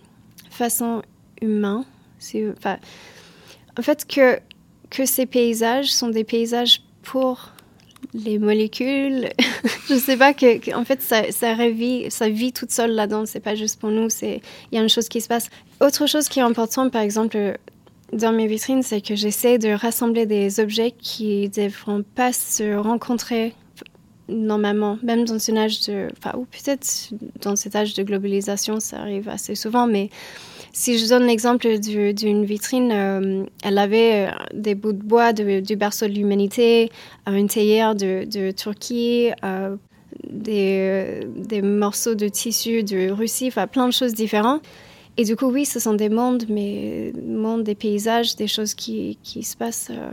façon 0.50 1.02
humaine. 1.42 1.86
Enfin, 2.58 2.78
en 3.78 3.82
fait, 3.82 4.06
que, 4.06 4.40
que 4.90 5.06
ces 5.06 5.26
paysages 5.26 5.92
sont 5.92 6.10
des 6.10 6.24
paysages 6.24 6.82
pour 7.04 7.52
les 8.14 8.40
molécules. 8.40 9.30
je 9.90 9.96
sais 9.96 10.18
pas 10.18 10.34
que, 10.34 10.76
en 10.76 10.86
fait 10.86 11.02
ça, 11.02 11.32
ça 11.32 11.56
vit 11.56 12.54
toute 12.54 12.72
seule 12.72 12.92
là-dedans. 12.92 13.26
C'est 13.26 13.40
pas 13.40 13.56
juste 13.56 13.80
pour 13.80 13.90
nous. 13.90 14.10
C'est 14.10 14.42
il 14.72 14.76
y 14.76 14.80
a 14.80 14.82
une 14.82 14.90
chose 14.90 15.10
qui 15.10 15.22
se 15.22 15.28
passe. 15.28 15.50
Autre 15.82 16.08
chose 16.08 16.28
qui 16.28 16.40
est 16.40 16.44
importante, 16.44 16.92
par 16.92 17.02
exemple, 17.02 17.58
dans 18.14 18.32
mes 18.32 18.48
vitrines, 18.48 18.84
c'est 18.84 19.02
que 19.02 19.16
j'essaie 19.16 19.58
de 19.58 19.70
rassembler 19.70 20.26
des 20.26 20.60
objets 20.60 20.92
qui 20.92 21.50
ne 21.50 21.64
devront 21.64 22.04
pas 22.04 22.34
se 22.34 22.76
rencontrer 22.76 23.54
normalement, 24.30 24.98
même 25.04 25.24
dans 25.26 25.36
un 25.50 25.58
âge 25.58 25.82
de... 25.82 26.10
Enfin, 26.18 26.38
ou 26.38 26.46
peut-être 26.46 27.14
dans 27.42 27.56
cet 27.56 27.76
âge 27.76 27.94
de 27.94 28.04
globalisation, 28.04 28.80
ça 28.80 29.00
arrive 29.00 29.30
assez 29.30 29.56
souvent, 29.56 29.88
mais 29.88 30.10
si 30.78 31.00
je 31.00 31.10
donne 31.10 31.26
l'exemple 31.26 31.80
d'une 31.80 32.46
vitrine, 32.46 32.92
euh, 32.92 33.46
elle 33.64 33.80
avait 33.80 34.28
euh, 34.28 34.32
des 34.54 34.76
bouts 34.76 34.94
de 34.94 35.02
bois 35.02 35.34
du 35.34 35.76
berceau 35.76 36.06
de 36.06 36.12
l'humanité, 36.12 36.92
euh, 37.28 37.34
une 37.34 37.48
théière 37.48 37.96
de, 37.96 38.26
de 38.26 38.52
Turquie, 38.52 39.32
des, 40.30 41.22
des, 41.36 41.62
morceaux 41.64 42.14
de 42.14 42.28
tissu 42.28 42.84
de 42.84 43.10
Russie, 43.10 43.48
enfin 43.48 43.66
plein 43.66 43.88
de 43.88 43.92
choses 43.92 44.14
différentes. 44.14 44.62
Et 45.18 45.24
du 45.24 45.36
coup, 45.36 45.48
oui, 45.48 45.66
ce 45.66 45.80
sont 45.80 45.96
des 45.96 46.10
mondes, 46.10 46.46
mais 46.48 47.12
mondes, 47.26 47.64
des 47.64 47.74
paysages, 47.74 48.36
des 48.36 48.48
choses 48.48 48.76
qui, 48.76 49.18
qui 49.24 49.42
se 49.42 49.58
passent 49.58 49.90
euh, 49.90 50.12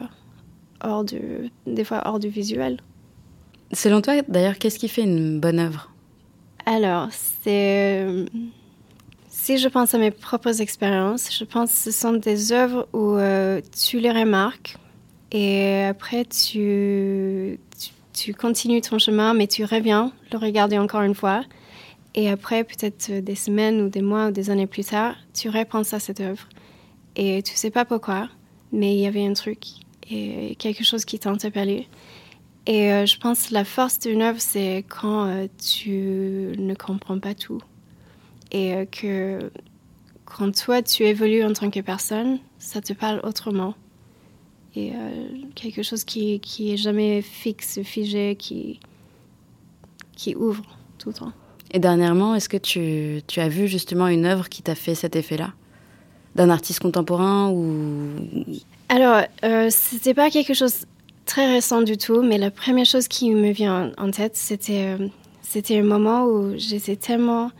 hors 0.82 1.04
du, 1.04 1.50
des 1.66 1.84
fois 1.84 2.00
hors 2.06 2.18
du 2.18 2.28
visuel. 2.28 2.78
Selon 3.72 4.00
toi, 4.00 4.14
d'ailleurs, 4.28 4.56
qu'est-ce 4.56 4.78
qui 4.78 4.88
fait 4.88 5.02
une 5.02 5.40
bonne 5.40 5.58
œuvre? 5.58 5.92
Alors, 6.64 7.08
c'est. 7.42 8.06
Si 9.44 9.58
je 9.58 9.68
pense 9.68 9.92
à 9.92 9.98
mes 9.98 10.10
propres 10.10 10.62
expériences, 10.62 11.28
je 11.38 11.44
pense 11.44 11.70
que 11.70 11.76
ce 11.76 11.90
sont 11.90 12.14
des 12.14 12.52
œuvres 12.52 12.88
où 12.94 13.16
euh, 13.16 13.60
tu 13.78 14.00
les 14.00 14.10
remarques 14.10 14.78
et 15.32 15.82
après 15.82 16.24
tu, 16.24 17.60
tu, 18.14 18.32
continues 18.32 18.80
ton 18.80 18.98
chemin, 18.98 19.34
mais 19.34 19.46
tu 19.46 19.62
reviens 19.66 20.12
le 20.32 20.38
regarder 20.38 20.78
encore 20.78 21.02
une 21.02 21.14
fois 21.14 21.42
et 22.14 22.30
après, 22.30 22.64
peut-être 22.64 23.12
des 23.20 23.34
semaines 23.34 23.82
ou 23.82 23.90
des 23.90 24.00
mois 24.00 24.28
ou 24.28 24.30
des 24.30 24.48
années 24.48 24.66
plus 24.66 24.86
tard, 24.86 25.14
tu 25.34 25.50
repenses 25.50 25.92
à 25.92 26.00
cette 26.00 26.20
œuvre. 26.20 26.48
Et 27.14 27.42
tu 27.42 27.54
sais 27.54 27.70
pas 27.70 27.84
pourquoi, 27.84 28.30
mais 28.72 28.94
il 28.94 29.00
y 29.00 29.06
avait 29.06 29.26
un 29.26 29.34
truc 29.34 29.66
et 30.10 30.56
quelque 30.58 30.84
chose 30.84 31.04
qui 31.04 31.18
t'a 31.18 31.28
interpellé. 31.28 31.86
Et 32.64 32.90
euh, 32.94 33.04
je 33.04 33.18
pense 33.18 33.48
que 33.48 33.52
la 33.52 33.66
force 33.66 33.98
d'une 33.98 34.22
œuvre, 34.22 34.40
c'est 34.40 34.86
quand 34.88 35.26
euh, 35.26 35.48
tu 35.62 36.54
ne 36.56 36.72
comprends 36.72 37.18
pas 37.18 37.34
tout. 37.34 37.60
Et 38.52 38.74
euh, 38.74 38.84
que 38.84 39.50
quand 40.24 40.54
toi, 40.54 40.82
tu 40.82 41.04
évolues 41.04 41.44
en 41.44 41.52
tant 41.52 41.70
que 41.70 41.80
personne, 41.80 42.38
ça 42.58 42.80
te 42.80 42.92
parle 42.92 43.20
autrement. 43.24 43.74
Et 44.76 44.92
quelque 45.54 45.84
chose 45.84 46.02
qui, 46.02 46.40
qui 46.40 46.72
est 46.72 46.76
jamais 46.76 47.22
fixe, 47.22 47.80
figé, 47.84 48.34
qui, 48.34 48.80
qui 50.16 50.34
ouvre 50.34 50.64
tout 50.98 51.10
le 51.10 51.14
temps. 51.14 51.32
Et 51.70 51.78
dernièrement, 51.78 52.34
est-ce 52.34 52.48
que 52.48 52.56
tu, 52.56 53.22
tu, 53.26 53.40
as 53.40 53.48
vu 53.48 53.68
justement 53.68 54.08
une 54.08 54.26
œuvre 54.26 54.48
qui 54.48 54.62
t'a 54.62 54.74
fait 54.74 54.94
cet 54.94 55.16
effet-là? 55.16 55.52
D'un 56.34 56.50
artiste 56.50 56.80
contemporain 56.80 57.50
ou... 57.50 58.16
Alors, 58.88 59.22
euh, 59.44 59.68
c'était 59.70 60.14
pas 60.14 60.30
quelque 60.30 60.54
chose 60.54 60.86
très 61.26 61.52
récent 61.52 61.82
du 61.82 61.96
tout, 61.96 62.22
mais 62.22 62.38
la 62.38 62.50
première 62.50 62.86
chose 62.86 63.08
qui 63.08 63.30
me 63.30 63.50
vient 63.50 63.92
en 63.98 64.10
tête, 64.10 64.36
c'était 64.36 64.96
euh, 64.98 65.08
c'était 65.42 65.78
un 65.78 65.84
moment 65.84 66.26
où 66.26 66.54
j'étais 66.56 66.96
tellement, 66.96 67.50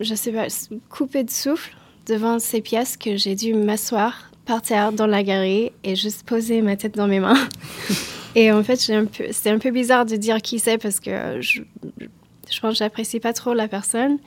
je 0.00 0.14
sais 0.14 0.32
pas, 0.32 0.46
coupée 0.88 1.24
de 1.24 1.30
souffle 1.30 1.74
devant 2.06 2.38
ces 2.38 2.60
pièces 2.60 2.96
que 2.96 3.16
j'ai 3.16 3.34
dû 3.34 3.54
m'asseoir 3.54 4.30
par 4.44 4.62
terre 4.62 4.92
dans 4.92 5.06
la 5.06 5.22
galerie 5.22 5.72
et 5.82 5.96
juste 5.96 6.24
poser 6.24 6.62
ma 6.62 6.76
tête 6.76 6.94
dans 6.94 7.08
mes 7.08 7.20
mains. 7.20 7.48
Et 8.36 8.52
en 8.52 8.62
fait, 8.62 8.76
c'est 8.76 9.50
un 9.50 9.58
peu 9.58 9.70
bizarre 9.70 10.04
de 10.04 10.14
dire 10.14 10.42
qui 10.42 10.58
c'est 10.58 10.76
parce 10.76 11.00
que 11.00 11.40
je, 11.40 11.62
je 12.50 12.60
pense 12.60 12.72
que 12.72 12.78
j'apprécie 12.78 13.18
pas 13.18 13.32
trop 13.32 13.54
la 13.54 13.66
personne. 13.66 14.18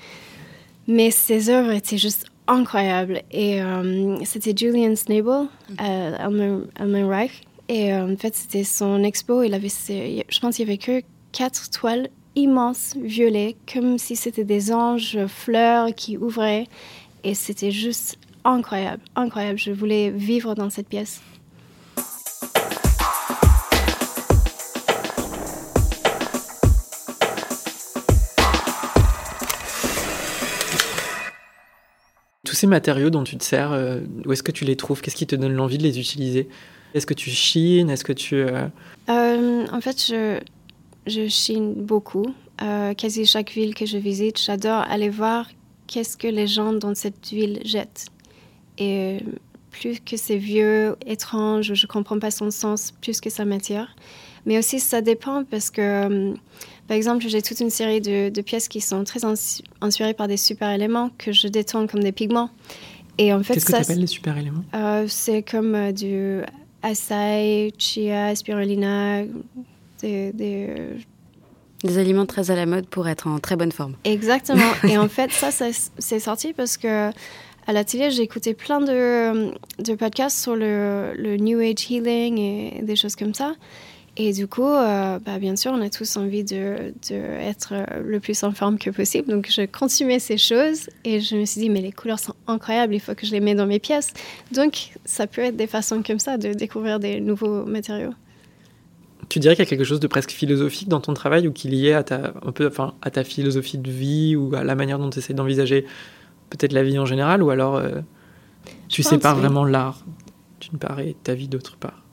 Mais 0.88 1.12
ses 1.12 1.52
œuvres 1.52 1.72
étaient 1.72 2.00
juste 2.00 2.26
incroyables. 2.48 3.22
Et 3.32 3.62
euh, 3.62 4.18
c'était 4.26 4.54
Julian 4.58 4.96
Snable, 4.96 5.48
à 5.78 6.26
Elmer, 6.26 7.04
Reich. 7.04 7.44
Et 7.68 7.94
euh, 7.94 8.12
en 8.12 8.18
fait, 8.18 8.36
c'était 8.36 8.64
son 8.64 9.04
expo. 9.04 9.44
Il 9.44 9.54
avait, 9.54 9.70
je 9.70 10.40
pense 10.40 10.56
qu'il 10.56 10.68
y 10.68 10.70
avait 10.70 10.80
que 10.80 11.04
quatre 11.32 11.70
toiles 11.70 12.10
immenses, 12.36 12.96
violets, 12.96 13.56
comme 13.72 13.98
si 13.98 14.16
c'était 14.16 14.44
des 14.44 14.72
anges 14.72 15.26
fleurs 15.28 15.94
qui 15.96 16.18
ouvraient. 16.18 16.68
Et 17.24 17.34
c'était 17.34 17.72
juste 17.72 18.18
incroyable, 18.46 19.02
incroyable. 19.16 19.60
Je 19.60 19.72
voulais 19.72 20.10
vivre 20.10 20.56
dans 20.56 20.70
cette 20.70 20.88
pièce. 20.88 21.22
Tous 32.46 32.56
ces 32.56 32.68
matériaux 32.68 33.10
dont 33.10 33.24
tu 33.24 33.38
te 33.38 33.44
sers, 33.44 33.72
euh, 33.72 34.00
où 34.26 34.32
est-ce 34.32 34.42
que 34.42 34.52
tu 34.52 34.66
les 34.66 34.76
trouves? 34.76 35.02
Qu'est-ce 35.02 35.16
qui 35.16 35.28
te 35.28 35.36
donne 35.36 35.54
l'envie 35.54 35.78
de 35.78 35.84
les 35.84 36.00
utiliser? 36.00 36.50
Est-ce 36.94 37.06
que 37.06 37.14
tu 37.14 37.30
chines? 37.30 37.90
Est-ce 37.90 38.04
que 38.04 38.14
tu... 38.14 38.36
Euh, 38.36 38.68
euh, 39.10 39.68
en 39.72 39.82
fait, 39.82 40.04
je, 40.08 40.40
je 41.08 41.28
chine 41.28 41.74
beaucoup. 41.74 42.26
quasi 42.98 43.26
chaque 43.26 43.52
ville 43.52 43.74
que 43.74 43.86
je 43.86 43.98
visite, 43.98 44.40
j'adore 44.42 44.84
aller 44.90 45.10
voir 45.10 45.48
qu'est-ce 45.88 46.18
que 46.18 46.28
les 46.28 46.48
gens 46.48 46.74
dans 46.74 46.96
cette 46.96 47.28
ville 47.30 47.62
jettent. 47.66 48.08
Et 48.78 49.20
plus 49.72 50.00
que 50.00 50.18
c'est 50.18 50.38
vieux, 50.38 50.96
étrange, 51.06 51.74
je 51.74 51.86
ne 51.86 51.88
comprends 51.88 52.20
pas 52.20 52.32
son 52.32 52.52
sens, 52.52 52.92
plus 53.02 53.22
que 53.22 53.30
ça 53.30 53.46
m'attire. 53.46 53.96
Mais 54.46 54.58
aussi, 54.58 54.80
ça 54.80 55.02
dépend 55.02 55.44
parce 55.44 55.70
que 55.70 56.34
par 56.90 56.98
exemple, 56.98 57.28
j'ai 57.28 57.44
toute 57.44 57.60
une 57.60 57.70
série 57.70 58.02
de, 58.02 58.42
pièces 58.42 58.68
qui 58.68 58.82
sont 58.82 59.04
très 59.04 59.20
inspirées 59.80 60.16
par 60.16 60.28
des 60.28 60.38
super 60.38 60.72
éléments 60.72 61.12
que 61.20 61.32
je 61.32 61.48
détourne 61.48 61.88
comme 61.88 62.02
des 62.02 62.12
pigments. 62.12 62.50
Et 63.20 63.32
en 63.32 63.44
fait, 63.44 63.54
Qu'est-ce 63.54 63.68
que 63.68 63.74
tu 63.74 63.78
appelles 63.78 64.00
les 64.00 64.08
super 64.08 64.36
éléments? 64.36 64.64
Euh, 64.74 65.06
C'est 65.08 65.44
comme 65.44 65.76
euh, 65.76 65.92
du 65.92 66.42
açaï, 66.82 67.72
chia, 67.78 68.34
spirulina, 68.34 69.22
des, 70.02 70.32
des, 70.34 70.68
des, 71.84 71.98
aliments 71.98 72.26
très 72.26 72.52
à 72.52 72.56
la 72.56 72.66
mode 72.66 72.88
pour 72.88 73.08
être 73.08 73.28
en 73.28 73.40
très 73.40 73.56
bonne 73.56 73.72
forme. 73.72 73.96
Exactement. 74.04 74.72
et 74.88 74.98
en 74.98 75.08
fait, 75.08 75.32
ça, 75.32 75.50
c'est 75.98 76.20
sorti 76.20 76.54
parce 76.54 76.78
que 76.78 77.10
à 77.68 77.74
la 77.74 77.84
télé, 77.84 78.10
j'ai 78.10 78.24
écouté 78.24 78.54
plein 78.54 78.82
de, 78.82 79.52
de 79.78 79.94
podcasts 79.94 80.40
sur 80.40 80.56
le, 80.56 81.14
le, 81.16 81.38
New 81.38 81.60
Age 81.60 81.90
Healing 81.90 82.40
et 82.40 82.82
des 82.82 82.96
choses 82.96 83.16
comme 83.16 83.34
ça. 83.34 83.54
Et 84.18 84.34
du 84.34 84.48
coup, 84.48 84.66
euh, 84.66 85.20
bah, 85.20 85.40
bien 85.40 85.56
sûr, 85.56 85.72
on 85.72 85.82
a 85.82 85.90
tous 85.90 86.18
envie 86.18 86.44
de, 86.44 86.94
de, 87.10 87.16
être 87.16 87.74
le 88.04 88.20
plus 88.20 88.44
en 88.44 88.52
forme 88.52 88.78
que 88.78 88.90
possible. 88.90 89.30
Donc, 89.30 89.48
je 89.50 89.66
consumais 89.66 90.20
ces 90.20 90.38
choses 90.38 90.90
et 91.06 91.22
je 91.22 91.36
me 91.36 91.46
suis 91.46 91.62
dit, 91.62 91.70
mais 91.70 91.80
les 91.80 91.92
couleurs 91.92 92.20
sont 92.20 92.34
incroyables, 92.48 92.94
il 92.94 93.00
faut 93.00 93.16
que 93.16 93.26
je 93.26 93.32
les 93.32 93.40
mette 93.40 93.58
dans 93.58 93.66
mes 93.66 93.80
pièces. 93.80 94.12
Donc, 94.52 94.92
ça 95.06 95.26
peut 95.26 95.42
être 95.42 95.56
des 95.56 95.68
façons 95.68 96.04
comme 96.06 96.20
ça 96.20 96.38
de 96.38 96.54
découvrir 96.54 97.00
des 97.00 97.22
nouveaux 97.22 97.64
matériaux. 97.66 98.14
Tu 99.30 99.40
dirais 99.40 99.56
qu'il 99.56 99.64
y 99.64 99.68
a 99.68 99.70
quelque 99.70 99.84
chose 99.84 100.00
de 100.00 100.08
presque 100.08 100.32
philosophique 100.32 100.90
dans 100.90 101.02
ton 101.02 101.14
travail 101.14 101.48
ou 101.48 101.54
qu'il 101.54 101.74
y 101.76 101.88
est 101.88 101.94
à 101.94 102.04
ta, 102.04 102.34
un 102.44 102.52
peu, 102.52 102.68
enfin, 102.68 102.96
à 103.02 103.12
ta 103.12 103.24
philosophie 103.24 103.78
de 103.78 103.92
vie 103.92 104.36
ou 104.36 104.56
à 104.56 104.64
la 104.64 104.76
manière 104.76 104.98
dont 104.98 105.10
tu 105.10 105.20
essaies 105.20 105.34
d'envisager 105.34 105.86
peut-être 106.50 106.74
la 106.74 106.84
vie 106.84 106.98
en 106.98 107.06
général 107.06 107.44
ou 107.44 107.52
alors 107.52 107.76
euh, 107.76 108.02
tu 108.88 109.04
sépares 109.04 109.36
vraiment 109.36 109.66
l'art 109.66 110.04
d'une 110.60 110.80
part 110.80 111.00
et 111.00 111.16
ta 111.24 111.36
vie 111.36 111.48
d'autre 111.48 111.78
part? 111.78 112.04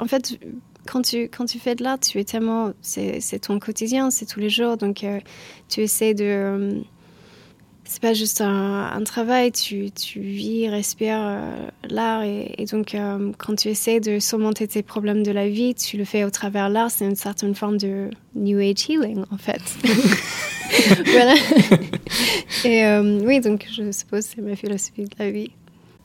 En 0.00 0.06
fait, 0.06 0.38
quand 0.86 1.02
tu, 1.02 1.24
quand 1.24 1.44
tu 1.44 1.58
fais 1.58 1.74
de 1.74 1.84
l'art, 1.84 2.00
tu 2.00 2.18
es 2.18 2.24
tellement. 2.24 2.72
C'est 2.80 3.40
ton 3.40 3.58
quotidien, 3.58 4.10
c'est 4.10 4.26
tous 4.26 4.40
les 4.40 4.50
jours. 4.50 4.76
Donc, 4.76 5.04
euh, 5.04 5.20
tu 5.68 5.82
essaies 5.82 6.14
de. 6.14 6.82
C'est 7.86 8.02
pas 8.02 8.14
juste 8.14 8.40
un, 8.40 9.02
travail, 9.04 9.52
tu, 9.52 9.90
tu, 9.92 10.20
vis, 10.20 10.68
respires 10.68 11.20
euh, 11.20 11.68
l'art 11.88 12.24
et, 12.24 12.64
donc 12.70 12.94
euh, 12.94 13.30
quand 13.38 13.54
tu 13.54 13.68
essaies 13.68 14.00
de 14.00 14.18
surmonter 14.18 14.66
tes 14.66 14.82
problèmes 14.82 15.22
de 15.22 15.30
la 15.30 15.48
vie, 15.48 15.74
tu 15.74 15.96
le 15.96 16.04
fais 16.04 16.24
au 16.24 16.30
travers 16.30 16.68
l'art, 16.68 16.90
c'est 16.90 17.04
une 17.04 17.14
certaine 17.14 17.54
forme 17.54 17.78
de 17.78 18.10
New 18.34 18.58
Age 18.58 18.88
healing 18.88 19.24
en 19.30 19.38
fait. 19.38 19.62
voilà. 21.12 21.34
et 22.64 22.84
euh, 22.84 23.20
oui, 23.24 23.40
donc 23.40 23.66
je 23.70 23.92
suppose 23.92 24.24
c'est 24.24 24.42
ma 24.42 24.56
philosophie 24.56 25.04
de 25.04 25.16
la 25.18 25.30
vie. 25.30 25.50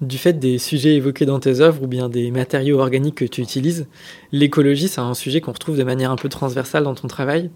Du 0.02 0.18
fait 0.18 0.34
des 0.34 0.60
sujets 0.60 0.96
évoqués 0.96 1.26
dans 1.26 1.40
tes 1.40 1.62
œuvres 1.62 1.84
ou 1.84 1.88
bien 1.88 2.10
des 2.10 2.32
matériaux 2.32 2.80
organiques 2.80 3.16
que 3.16 3.26
tu 3.26 3.42
utilises, 3.42 3.88
l'écologie 4.32 4.88
c'est 4.88 5.02
un 5.02 5.16
sujet 5.16 5.42
qu'on 5.42 5.52
retrouve 5.52 5.78
de 5.78 5.84
manière 5.84 6.12
un 6.12 6.16
peu 6.16 6.30
transversale 6.30 6.84
dans 6.84 6.96
ton 6.96 7.08
travail 7.08 7.50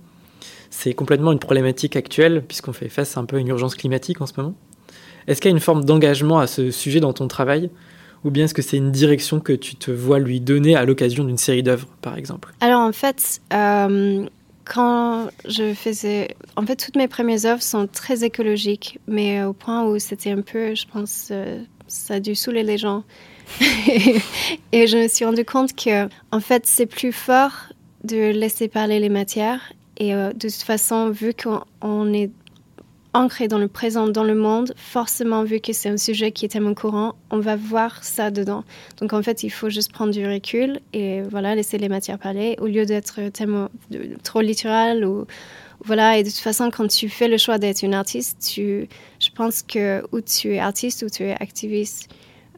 c'est 0.76 0.94
complètement 0.94 1.32
une 1.32 1.40
problématique 1.40 1.96
actuelle, 1.96 2.44
puisqu'on 2.46 2.74
fait 2.74 2.90
face 2.90 3.16
un 3.16 3.26
peu 3.26 3.38
à 3.38 3.40
une 3.40 3.48
urgence 3.48 3.76
climatique 3.76 4.20
en 4.20 4.26
ce 4.26 4.34
moment. 4.36 4.54
Est-ce 5.26 5.40
qu'il 5.40 5.50
y 5.50 5.54
a 5.54 5.56
une 5.56 5.62
forme 5.62 5.86
d'engagement 5.86 6.40
à 6.40 6.48
ce 6.48 6.70
sujet 6.70 7.00
dans 7.00 7.14
ton 7.14 7.28
travail? 7.28 7.70
Ou 8.26 8.30
bien 8.30 8.46
est-ce 8.46 8.54
que 8.54 8.62
c'est 8.62 8.78
une 8.78 8.92
direction 8.92 9.40
que 9.40 9.54
tu 9.54 9.76
te 9.76 9.90
vois 9.90 10.20
lui 10.20 10.42
donner 10.42 10.76
à 10.76 10.84
l'occasion 10.84 11.24
d'une 11.24 11.38
série 11.38 11.64
d'œuvres, 11.64 11.88
par 12.02 12.18
exemple? 12.18 12.54
Alors 12.60 12.82
en 12.82 12.92
fait, 12.92 13.40
euh, 13.54 14.26
quand 14.66 15.30
je 15.48 15.74
faisais... 15.74 16.36
En 16.58 16.66
fait, 16.66 16.76
toutes 16.76 16.98
mes 16.98 17.08
premières 17.08 17.46
œuvres 17.46 17.64
sont 17.64 17.88
très 17.88 18.26
écologiques, 18.26 19.00
mais 19.08 19.44
au 19.44 19.54
point 19.54 19.86
où 19.86 19.98
c'était 19.98 20.32
un 20.32 20.42
peu, 20.42 20.76
je 20.76 20.86
pense, 20.92 21.30
euh, 21.32 21.62
ça 21.88 22.16
a 22.16 22.20
dû 22.20 22.36
saouler 22.36 22.64
les 22.64 22.78
gens. 22.78 23.04
et 24.74 24.88
je 24.88 25.04
me 25.04 25.08
suis 25.08 25.24
rendu 25.24 25.46
compte 25.46 25.74
que, 25.74 26.10
en 26.32 26.40
fait, 26.42 26.66
c'est 26.66 26.86
plus 26.88 27.14
fort 27.14 27.54
de 28.04 28.32
laisser 28.32 28.68
parler 28.68 29.00
les 29.00 29.10
matières 29.10 29.62
et 29.98 30.14
euh, 30.14 30.32
de 30.34 30.50
toute 30.50 30.64
façon, 30.64 31.10
vu 31.10 31.34
qu'on 31.34 32.14
est 32.14 32.32
ancré 33.14 33.48
dans 33.48 33.60
le 33.60 33.70
présent, 33.70 34.08
dans 34.08 34.26
le 34.26 34.36
monde, 34.36 34.74
forcément, 34.76 35.44
vu 35.44 35.62
que 35.62 35.72
c'est 35.72 35.88
un 35.88 35.98
sujet 35.98 36.32
qui 36.32 36.46
est 36.46 36.50
tellement 36.50 36.74
courant, 36.74 37.16
on 37.32 37.40
va 37.40 37.56
voir 37.56 38.04
ça 38.04 38.30
dedans. 38.30 38.66
Donc 39.00 39.14
en 39.14 39.24
fait, 39.24 39.44
il 39.44 39.50
faut 39.50 39.70
juste 39.70 39.94
prendre 39.94 40.12
du 40.12 40.28
recul 40.28 40.82
et 40.92 41.22
voilà, 41.22 41.56
laisser 41.56 41.78
les 41.78 41.88
matières 41.88 42.20
parler 42.20 42.58
au 42.60 42.68
lieu 42.68 42.86
d'être 42.86 43.30
tellement 43.30 43.70
trop 44.24 44.42
littéral 44.42 45.06
ou 45.06 45.26
voilà. 45.86 46.18
Et 46.18 46.24
de 46.24 46.30
toute 46.30 46.40
façon, 46.40 46.70
quand 46.72 46.88
tu 46.88 47.08
fais 47.08 47.30
le 47.30 47.38
choix 47.38 47.58
d'être 47.58 47.84
une 47.84 47.94
artiste, 47.94 48.52
tu, 48.54 48.90
je 49.20 49.30
pense 49.34 49.64
que 49.64 50.04
ou 50.12 50.20
tu 50.20 50.56
es 50.56 50.60
artiste 50.60 51.04
ou 51.04 51.10
tu 51.10 51.24
es 51.24 51.32
activiste. 51.40 52.10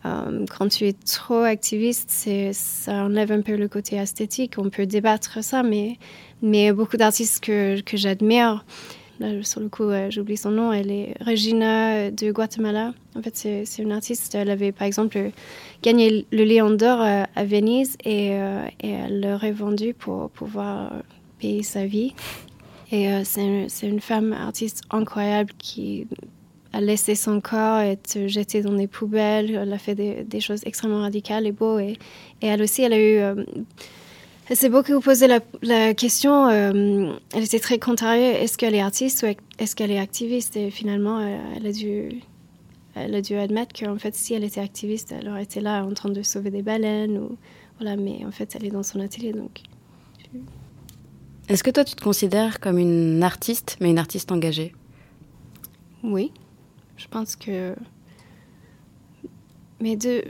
Euh, 0.06 0.46
quand 0.58 0.70
tu 0.70 0.86
es 0.86 0.94
trop 0.94 1.42
activiste, 1.42 2.10
ça 2.52 2.94
enlève 2.94 3.32
un 3.32 3.42
peu 3.42 3.56
le 3.56 3.68
côté 3.68 3.96
esthétique. 3.96 4.56
On 4.58 4.70
peut 4.70 4.86
débattre 4.86 5.44
ça, 5.44 5.64
mais, 5.64 5.98
mais 6.42 6.72
beaucoup 6.72 6.98
d'artistes 6.98 7.44
que, 7.44 7.82
que 7.82 7.98
j'admire, 7.98 8.66
là, 9.20 9.44
sur 9.44 9.60
le 9.62 9.70
coup, 9.70 9.90
j'oublie 10.10 10.38
son 10.38 10.52
nom, 10.52 10.72
elle 10.72 10.92
est 10.92 11.16
Regina 11.22 12.12
de 12.12 12.32
Guatemala. 12.32 12.94
En 13.18 13.22
fait, 13.22 13.36
c'est 13.36 13.82
une 13.82 13.92
artiste. 13.92 14.36
Elle 14.36 14.50
avait, 14.50 14.72
par 14.72 14.86
exemple, 14.86 15.32
gagné 15.82 16.26
le 16.32 16.44
Lion 16.44 16.70
d'Or 16.70 17.02
euh, 17.02 17.24
à 17.36 17.46
Venise 17.46 17.98
et, 18.04 18.32
euh, 18.34 18.66
elle 18.80 19.22
l'aurait 19.22 19.52
vendu 19.52 19.94
pour 19.94 20.30
pouvoir 20.30 20.94
payer 21.40 21.64
sa 21.64 21.86
vie. 21.86 22.14
Et 22.92 23.10
c'est 23.26 23.88
une 23.88 24.00
femme 24.00 24.32
artiste 24.32 24.84
incroyable 24.92 25.52
qui 25.58 26.08
a 26.72 26.80
laissé 26.80 27.16
son 27.16 27.42
corps 27.42 27.80
être 27.80 28.28
jeté 28.28 28.62
dans 28.62 28.72
des 28.72 28.88
poubelles. 28.88 29.54
Elle 29.54 29.74
a 29.74 29.78
fait 29.78 29.94
des, 29.96 30.40
choses 30.40 30.62
extrêmement 30.66 31.02
radicales 31.02 31.46
et 31.46 31.52
beaux. 31.52 31.80
Et, 31.80 31.98
elle 32.40 32.62
aussi, 32.62 32.84
elle 32.84 32.94
a 32.94 33.00
eu. 33.00 33.46
Euh, 34.48 34.52
elle 34.52 34.58
s'est 34.58 34.70
beaucoup 34.70 35.00
posé 35.00 35.28
la, 35.28 35.94
question. 35.94 36.48
Euh, 36.48 37.14
elle 37.34 37.44
était 37.44 37.60
très 37.60 37.80
contrariée. 37.80 38.44
Est-ce 38.44 38.58
qu'elle 38.58 38.76
est 38.76 38.82
artiste 38.82 39.24
ou 39.24 39.34
est-ce 39.60 39.76
qu'elle 39.76 39.92
est 39.92 40.00
activiste? 40.00 40.56
Et 40.56 40.72
finalement, 40.72 41.20
elle, 41.20 41.66
a 41.66 41.72
dû. 41.72 42.22
Elle 42.96 43.14
a 43.14 43.22
dû 43.22 43.36
admettre 43.36 43.78
qu'en 43.78 43.98
fait, 43.98 44.16
si 44.16 44.34
elle 44.34 44.44
était 44.44 44.62
activiste, 44.62 45.12
elle 45.12 45.30
aurait 45.30 45.44
été 45.44 45.62
là 45.62 45.84
en 45.86 45.94
train 45.94 46.10
de 46.10 46.24
sauver 46.24 46.50
des 46.50 46.62
baleines. 46.62 47.18
Ou, 47.18 47.38
voilà, 47.80 47.96
mais 47.96 48.26
en 48.26 48.32
fait, 48.32 48.56
elle 48.56 48.66
est 48.66 48.72
dans 48.72 48.84
son 48.84 49.00
atelier. 49.00 49.34
Donc. 49.34 49.62
Est-ce 51.50 51.64
que 51.64 51.70
toi, 51.70 51.84
tu 51.84 51.96
te 51.96 52.04
considères 52.04 52.60
comme 52.60 52.78
une 52.78 53.24
artiste, 53.24 53.78
mais 53.80 53.90
une 53.90 54.00
artiste 54.00 54.32
engagée? 54.32 54.74
Oui. 56.04 56.32
Je 56.96 57.08
pense 57.08 57.36
que. 57.36 57.76
Mais 59.80 59.96
de. 59.96 60.24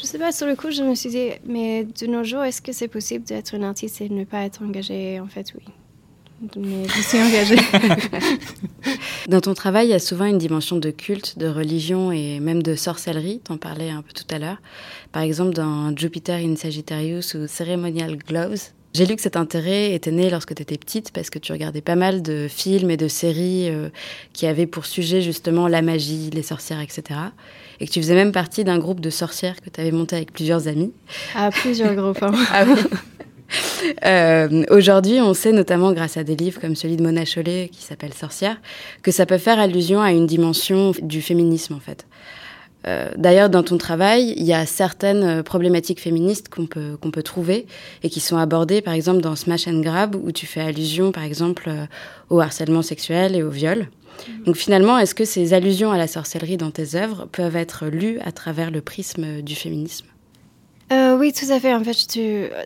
Je 0.00 0.06
sais 0.06 0.18
pas, 0.18 0.32
sur 0.32 0.46
le 0.46 0.54
coup, 0.54 0.70
je 0.70 0.82
me 0.82 0.94
suis 0.94 1.10
dit, 1.10 1.30
mais 1.44 1.84
de 1.84 2.06
nos 2.06 2.22
jours, 2.22 2.44
est-ce 2.44 2.62
que 2.62 2.72
c'est 2.72 2.88
possible 2.88 3.24
d'être 3.24 3.54
une 3.54 3.64
artiste 3.64 4.00
et 4.00 4.08
de 4.08 4.14
ne 4.14 4.24
pas 4.24 4.44
être 4.44 4.62
engagée 4.62 5.18
En 5.20 5.26
fait, 5.26 5.52
oui. 5.54 5.64
Mais 6.56 6.86
je 6.86 7.02
suis 7.02 7.18
engagée. 7.18 7.56
Dans 9.28 9.40
ton 9.40 9.54
travail, 9.54 9.88
il 9.88 9.90
y 9.90 9.94
a 9.94 9.98
souvent 9.98 10.26
une 10.26 10.38
dimension 10.38 10.76
de 10.76 10.90
culte, 10.90 11.36
de 11.36 11.48
religion 11.48 12.12
et 12.12 12.38
même 12.38 12.62
de 12.62 12.76
sorcellerie. 12.76 13.40
Tu 13.44 13.50
en 13.50 13.56
parlais 13.56 13.90
un 13.90 14.02
peu 14.02 14.12
tout 14.12 14.32
à 14.32 14.38
l'heure. 14.38 14.58
Par 15.10 15.22
exemple, 15.22 15.52
dans 15.52 15.96
Jupiter 15.96 16.38
in 16.38 16.54
Sagittarius 16.54 17.34
ou 17.34 17.48
Ceremonial 17.48 18.16
Gloves, 18.16 18.70
j'ai 18.94 19.04
lu 19.04 19.16
que 19.16 19.22
cet 19.22 19.36
intérêt 19.36 19.92
était 19.94 20.12
né 20.12 20.30
lorsque 20.30 20.54
tu 20.54 20.62
étais 20.62 20.78
petite 20.78 21.12
parce 21.12 21.28
que 21.28 21.38
tu 21.38 21.52
regardais 21.52 21.80
pas 21.80 21.96
mal 21.96 22.22
de 22.22 22.46
films 22.48 22.90
et 22.90 22.96
de 22.96 23.08
séries 23.08 23.68
euh, 23.68 23.90
qui 24.32 24.46
avaient 24.46 24.66
pour 24.66 24.86
sujet 24.86 25.20
justement 25.20 25.66
la 25.66 25.82
magie, 25.82 26.30
les 26.30 26.42
sorcières, 26.42 26.80
etc. 26.80 27.20
Et 27.80 27.86
que 27.86 27.92
tu 27.92 28.00
faisais 28.00 28.14
même 28.14 28.32
partie 28.32 28.64
d'un 28.64 28.78
groupe 28.78 29.00
de 29.00 29.10
sorcières 29.10 29.60
que 29.60 29.70
tu 29.70 29.80
avais 29.80 29.92
monté 29.92 30.16
avec 30.16 30.32
plusieurs 30.32 30.66
amis. 30.68 30.92
Ah, 31.34 31.50
plusieurs 31.50 31.94
groupes. 31.94 32.22
Hein. 32.22 32.32
ah 32.52 32.64
euh, 34.04 34.64
Aujourd'hui, 34.70 35.20
on 35.20 35.32
sait 35.34 35.52
notamment 35.52 35.92
grâce 35.92 36.16
à 36.16 36.24
des 36.24 36.36
livres 36.36 36.60
comme 36.60 36.74
celui 36.74 36.96
de 36.96 37.02
Mona 37.02 37.24
Chollet 37.24 37.70
qui 37.72 37.82
s'appelle 37.82 38.14
Sorcière 38.14 38.60
que 39.02 39.10
ça 39.10 39.26
peut 39.26 39.38
faire 39.38 39.58
allusion 39.58 40.00
à 40.00 40.12
une 40.12 40.26
dimension 40.26 40.92
du 41.00 41.22
féminisme 41.22 41.74
en 41.74 41.80
fait. 41.80 42.04
Euh, 42.86 43.08
d'ailleurs, 43.16 43.50
dans 43.50 43.62
ton 43.62 43.76
travail, 43.76 44.34
il 44.36 44.44
y 44.44 44.52
a 44.52 44.64
certaines 44.64 45.24
euh, 45.24 45.42
problématiques 45.42 46.00
féministes 46.00 46.48
qu'on 46.48 46.66
peut, 46.66 46.96
qu'on 47.00 47.10
peut 47.10 47.24
trouver 47.24 47.66
et 48.02 48.10
qui 48.10 48.20
sont 48.20 48.36
abordées, 48.36 48.82
par 48.82 48.94
exemple, 48.94 49.20
dans 49.20 49.34
Smash 49.34 49.66
and 49.66 49.80
Grab, 49.80 50.14
où 50.14 50.30
tu 50.30 50.46
fais 50.46 50.60
allusion, 50.60 51.10
par 51.10 51.24
exemple, 51.24 51.64
euh, 51.66 51.86
au 52.30 52.40
harcèlement 52.40 52.82
sexuel 52.82 53.34
et 53.34 53.42
au 53.42 53.50
viol. 53.50 53.88
Mhm. 54.26 54.44
Donc 54.44 54.56
finalement, 54.56 54.98
est-ce 54.98 55.14
que 55.14 55.24
ces 55.24 55.52
allusions 55.52 55.92
à 55.92 55.98
la 55.98 56.06
sorcellerie 56.06 56.56
dans 56.56 56.70
tes 56.70 56.94
œuvres 56.94 57.26
peuvent 57.30 57.56
être 57.56 57.86
lues 57.86 58.18
à 58.20 58.32
travers 58.32 58.70
le 58.70 58.80
prisme 58.80 59.42
du 59.42 59.54
féminisme? 59.54 60.06
Oui, 60.90 61.32
tout 61.32 61.50
à 61.50 61.60
fait. 61.60 61.74
En 61.74 61.84
fait, 61.84 61.96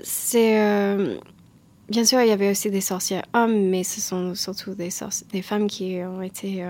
c'est... 0.05 0.97
Bien 1.89 2.05
sûr, 2.05 2.21
il 2.21 2.29
y 2.29 2.31
avait 2.31 2.51
aussi 2.51 2.71
des 2.71 2.81
sorcières 2.81 3.25
hommes, 3.35 3.69
mais 3.69 3.83
ce 3.83 4.01
sont 4.01 4.35
surtout 4.35 4.75
des, 4.75 4.91
des 5.33 5.43
femmes 5.43 5.67
qui 5.67 5.97
ont 6.05 6.23
été... 6.23 6.65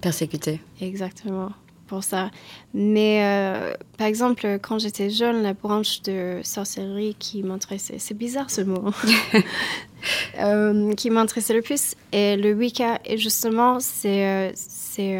Persécutées. 0.00 0.60
Exactement 0.80 1.50
pour 1.88 2.04
ça. 2.04 2.30
Mais 2.74 3.20
euh, 3.24 3.74
par 3.96 4.06
exemple, 4.06 4.58
quand 4.62 4.78
j'étais 4.78 5.10
jeune, 5.10 5.42
la 5.42 5.54
branche 5.54 6.02
de 6.02 6.40
sorcellerie 6.44 7.16
qui 7.18 7.42
m'intéressait, 7.42 7.98
c'est 7.98 8.16
bizarre 8.16 8.50
ce 8.50 8.60
mot, 8.60 8.92
euh, 10.40 10.92
qui 10.94 11.10
m'intéressait 11.10 11.54
le 11.54 11.62
plus, 11.62 11.94
et 12.12 12.36
le 12.36 12.52
Wicca. 12.52 13.00
Et 13.04 13.18
justement, 13.18 13.80
c'est 13.80 14.26
euh, 14.26 14.50
c'est 14.54 15.18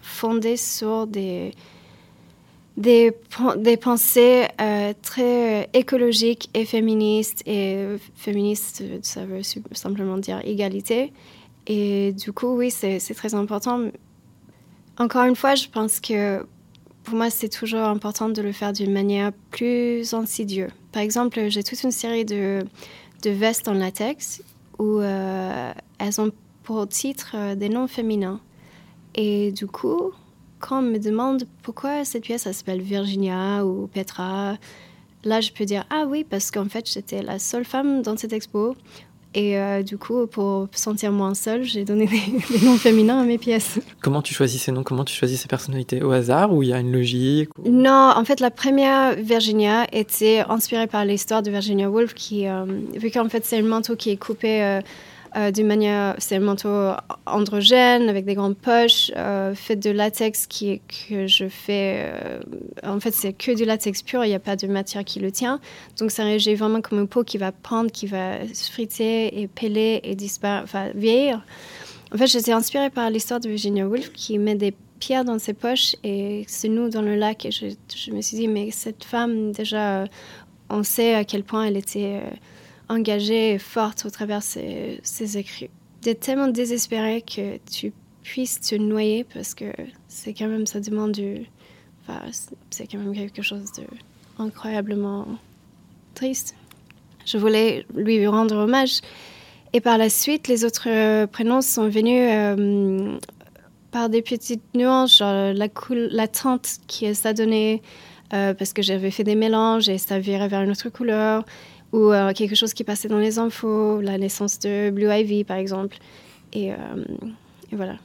fondé 0.00 0.56
sur 0.56 1.06
des, 1.06 1.52
des, 2.76 3.12
des 3.56 3.76
pensées 3.76 4.46
très 5.02 5.68
écologiques 5.72 6.50
et 6.54 6.64
féministes. 6.64 7.42
Et 7.46 7.86
féministe, 8.14 8.84
ça 9.02 9.24
veut 9.24 9.42
simplement 9.72 10.18
dire 10.18 10.40
égalité. 10.44 11.12
Et 11.66 12.12
du 12.12 12.32
coup, 12.32 12.56
oui, 12.56 12.70
c'est 12.70 12.98
très 13.14 13.34
important 13.34 13.80
encore 15.00 15.24
une 15.24 15.34
fois, 15.34 15.54
je 15.54 15.66
pense 15.66 15.98
que 15.98 16.46
pour 17.04 17.14
moi, 17.14 17.30
c'est 17.30 17.48
toujours 17.48 17.84
important 17.84 18.28
de 18.28 18.42
le 18.42 18.52
faire 18.52 18.74
d'une 18.74 18.92
manière 18.92 19.32
plus 19.50 20.12
insidieuse. 20.12 20.70
Par 20.92 21.02
exemple, 21.02 21.48
j'ai 21.48 21.64
toute 21.64 21.82
une 21.82 21.90
série 21.90 22.26
de, 22.26 22.64
de 23.22 23.30
vestes 23.30 23.66
en 23.66 23.72
latex 23.72 24.42
où 24.78 25.00
euh, 25.00 25.72
elles 25.98 26.20
ont 26.20 26.30
pour 26.62 26.86
titre 26.86 27.32
euh, 27.34 27.54
des 27.54 27.70
noms 27.70 27.86
féminins. 27.86 28.40
Et 29.14 29.52
du 29.52 29.66
coup, 29.66 30.12
quand 30.58 30.80
on 30.80 30.82
me 30.82 30.98
demande 30.98 31.44
pourquoi 31.62 32.04
cette 32.04 32.24
pièce 32.24 32.42
s'appelle 32.42 32.82
Virginia 32.82 33.64
ou 33.64 33.86
Petra, 33.86 34.58
là 35.24 35.40
je 35.40 35.50
peux 35.52 35.64
dire 35.64 35.84
ah 35.90 36.04
oui 36.06 36.24
parce 36.28 36.50
qu'en 36.50 36.66
fait 36.66 36.88
j'étais 36.88 37.22
la 37.22 37.38
seule 37.38 37.64
femme 37.64 38.02
dans 38.02 38.16
cette 38.16 38.32
expo 38.32 38.76
et 39.34 39.58
euh, 39.58 39.82
du 39.82 39.96
coup, 39.96 40.26
pour 40.26 40.68
sentir 40.72 41.12
moins 41.12 41.34
seule, 41.34 41.62
j'ai 41.62 41.84
donné 41.84 42.06
des, 42.50 42.66
noms 42.66 42.76
féminins 42.76 43.20
à 43.20 43.24
mes 43.24 43.38
pièces. 43.38 43.78
Comment 44.00 44.22
tu 44.22 44.34
choisis 44.34 44.62
ces 44.62 44.72
noms? 44.72 44.82
Comment 44.82 45.04
tu 45.04 45.14
choisis 45.14 45.40
ces 45.40 45.48
personnalités? 45.48 46.02
Au 46.02 46.10
hasard? 46.10 46.52
Ou 46.52 46.62
il 46.62 46.70
y 46.70 46.72
a 46.72 46.80
une 46.80 46.92
logique? 46.92 47.50
Non, 47.64 48.12
en 48.16 48.24
fait, 48.24 48.40
la 48.40 48.50
première 48.50 49.14
Virginia 49.14 49.86
était 49.92 50.44
inspirée 50.48 50.88
par 50.88 51.04
l'histoire 51.04 51.42
de 51.42 51.50
Virginia 51.50 51.88
Woolf, 51.88 52.14
qui, 52.14 52.48
euh, 52.48 52.64
vu 52.96 53.10
qu'en 53.10 53.28
fait, 53.28 53.44
c'est 53.44 53.58
un 53.58 53.62
manteau 53.62 53.94
qui 53.94 54.10
est 54.10 54.16
coupé 54.16 54.80
euh, 55.36 55.50
euh, 55.50 55.50
d'une 55.50 55.66
manière, 55.66 56.14
c'est 56.18 56.36
un 56.36 56.40
manteau 56.40 56.92
androgène 57.26 58.08
avec 58.08 58.24
des 58.24 58.34
grandes 58.34 58.56
poches, 58.56 59.10
euh, 59.16 59.54
fait 59.54 59.76
de 59.76 59.90
latex 59.90 60.46
qui 60.46 60.80
que 61.08 61.26
je 61.26 61.48
fais. 61.48 62.10
Euh, 62.12 62.40
en 62.82 63.00
fait, 63.00 63.12
c'est 63.12 63.32
que 63.32 63.54
du 63.54 63.64
latex 63.64 64.02
pur, 64.02 64.24
il 64.24 64.28
n'y 64.28 64.34
a 64.34 64.40
pas 64.40 64.56
de 64.56 64.66
matière 64.66 65.04
qui 65.04 65.20
le 65.20 65.30
tient. 65.30 65.60
Donc, 65.98 66.12
réagit 66.12 66.54
vraiment 66.54 66.80
comme 66.80 67.00
une 67.00 67.08
peau 67.08 67.24
qui 67.24 67.38
va 67.38 67.52
prendre, 67.52 67.90
qui 67.90 68.06
va 68.06 68.46
se 68.52 68.70
friter 68.70 69.40
et 69.40 69.48
peler 69.48 70.00
et 70.04 70.16
vieillir. 70.94 71.44
En 72.12 72.18
fait, 72.18 72.26
j'étais 72.26 72.52
inspirée 72.52 72.90
par 72.90 73.08
l'histoire 73.10 73.40
de 73.40 73.48
Virginia 73.48 73.86
Woolf 73.86 74.12
qui 74.12 74.38
met 74.38 74.56
des 74.56 74.74
pierres 74.98 75.24
dans 75.24 75.38
ses 75.38 75.54
poches 75.54 75.96
et 76.04 76.44
se 76.48 76.66
noue 76.66 76.88
dans 76.88 77.02
le 77.02 77.14
lac. 77.16 77.46
Et 77.46 77.50
je, 77.50 77.66
je 77.94 78.10
me 78.10 78.20
suis 78.20 78.36
dit, 78.36 78.48
mais 78.48 78.70
cette 78.70 79.04
femme, 79.04 79.52
déjà, 79.52 80.04
on 80.68 80.82
sait 80.82 81.14
à 81.14 81.24
quel 81.24 81.44
point 81.44 81.64
elle 81.64 81.76
était 81.76 82.20
engagée 82.90 83.52
et 83.52 83.58
forte 83.58 84.04
au 84.04 84.10
travers 84.10 84.42
ses, 84.42 85.00
ses 85.02 85.38
écrits. 85.38 85.70
D'être 86.02 86.20
tellement 86.20 86.48
désespérée 86.48 87.22
que 87.22 87.58
tu 87.70 87.92
puisses 88.22 88.60
te 88.60 88.74
noyer 88.74 89.24
parce 89.24 89.54
que 89.54 89.72
c'est 90.08 90.34
quand 90.34 90.48
même, 90.48 90.66
ça 90.66 90.80
demande 90.80 91.12
du. 91.12 91.46
Enfin, 92.02 92.20
c'est 92.70 92.86
quand 92.86 92.98
même 92.98 93.14
quelque 93.14 93.42
chose 93.42 93.72
de 93.72 93.84
incroyablement 94.38 95.26
triste. 96.14 96.54
Je 97.26 97.38
voulais 97.38 97.86
lui 97.94 98.26
rendre 98.26 98.56
hommage. 98.56 99.00
Et 99.72 99.80
par 99.80 99.98
la 99.98 100.10
suite, 100.10 100.48
les 100.48 100.64
autres 100.64 100.88
euh, 100.88 101.26
prénoms 101.26 101.60
sont 101.60 101.88
venus 101.88 102.28
euh, 102.28 103.16
par 103.92 104.08
des 104.08 104.22
petites 104.22 104.74
nuances, 104.74 105.18
genre 105.18 105.52
la, 105.52 105.68
cool, 105.68 106.08
la 106.10 106.26
teinte 106.26 106.78
qui 106.88 107.14
s'adonnait 107.14 107.82
euh, 108.32 108.54
parce 108.54 108.72
que 108.72 108.82
j'avais 108.82 109.10
fait 109.10 109.24
des 109.24 109.34
mélanges 109.34 109.88
et 109.88 109.98
ça 109.98 110.18
virait 110.18 110.48
vers 110.48 110.62
une 110.62 110.70
autre 110.70 110.88
couleur, 110.88 111.44
ou 111.92 112.12
euh, 112.12 112.32
quelque 112.32 112.54
chose 112.54 112.74
qui 112.74 112.84
passait 112.84 113.08
dans 113.08 113.18
les 113.18 113.38
infos, 113.38 114.00
la 114.00 114.18
naissance 114.18 114.58
de 114.58 114.90
Blue 114.90 115.10
Ivy 115.10 115.44
par 115.44 115.56
exemple. 115.56 115.96
Euh, 116.56 116.74
et 117.72 117.76
voilà, 117.76 117.96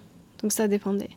donc 0.41 0.52
ça 0.52 0.67
dépendait. 0.67 1.10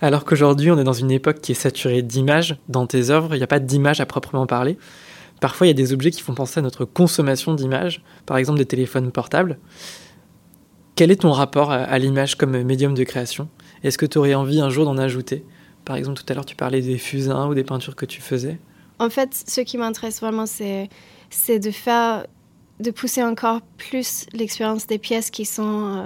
Alors 0.00 0.24
qu'aujourd'hui, 0.24 0.70
on 0.70 0.78
est 0.78 0.84
dans 0.84 0.92
une 0.92 1.10
époque 1.10 1.40
qui 1.40 1.52
est 1.52 1.56
saturée 1.56 2.02
d'images. 2.02 2.56
Dans 2.68 2.86
tes 2.86 3.10
œuvres, 3.10 3.34
il 3.34 3.38
n'y 3.38 3.44
a 3.44 3.48
pas 3.48 3.58
d'images 3.58 4.00
à 4.00 4.06
proprement 4.06 4.46
parler. 4.46 4.78
Parfois, 5.40 5.66
il 5.66 5.70
y 5.70 5.72
a 5.72 5.74
des 5.74 5.92
objets 5.92 6.10
qui 6.10 6.22
font 6.22 6.34
penser 6.34 6.60
à 6.60 6.62
notre 6.62 6.84
consommation 6.84 7.54
d'images, 7.54 8.02
par 8.24 8.36
exemple 8.36 8.58
des 8.58 8.66
téléphones 8.66 9.10
portables. 9.10 9.58
Quel 10.98 11.12
est 11.12 11.20
ton 11.20 11.30
rapport 11.30 11.70
à, 11.70 11.96
l'image 12.00 12.34
comme 12.34 12.60
médium 12.64 12.92
de 12.92 13.04
création? 13.04 13.48
Est-ce 13.84 13.96
que 13.96 14.04
tu 14.04 14.18
aurais 14.18 14.34
envie 14.34 14.60
un 14.60 14.68
jour 14.68 14.84
d'en 14.84 14.98
ajouter? 14.98 15.44
Par 15.84 15.94
exemple, 15.94 16.20
tout 16.20 16.24
à 16.28 16.34
l'heure, 16.34 16.44
tu 16.44 16.56
parlais 16.56 16.80
des 16.80 16.98
fusains 16.98 17.46
ou 17.46 17.54
des 17.54 17.62
peintures 17.62 17.94
que 17.94 18.04
tu 18.04 18.20
faisais. 18.20 18.58
En 18.98 19.08
fait, 19.08 19.44
ce 19.46 19.60
qui 19.60 19.78
m'intéresse 19.78 20.20
vraiment, 20.20 20.44
c'est, 20.44 20.88
de 21.56 21.70
faire, 21.70 22.26
de 22.80 22.90
pousser 22.90 23.22
encore 23.22 23.60
plus 23.76 24.26
l'expérience 24.32 24.88
des 24.88 24.98
pièces 24.98 25.30
qui 25.30 25.44
sont 25.44 26.02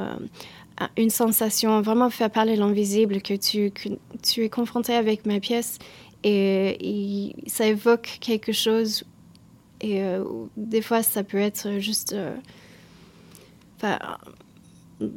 euh, 0.78 0.86
une 0.98 1.08
sensation, 1.08 1.80
vraiment 1.80 2.10
faire 2.10 2.28
parler 2.28 2.54
l'invisible, 2.54 3.22
que 3.22 3.32
tu, 3.32 3.72
es 4.42 4.48
confronté 4.50 4.92
avec 4.92 5.24
ma 5.24 5.40
pièce 5.40 5.78
et, 6.22 7.34
ça 7.46 7.66
évoque 7.66 8.18
quelque 8.20 8.52
chose. 8.52 9.04
Et 9.80 10.02
euh, 10.02 10.22
des 10.58 10.82
fois, 10.82 11.02
ça 11.02 11.24
peut 11.24 11.38
être 11.38 11.78
juste, 11.78 12.12
euh, 12.12 12.36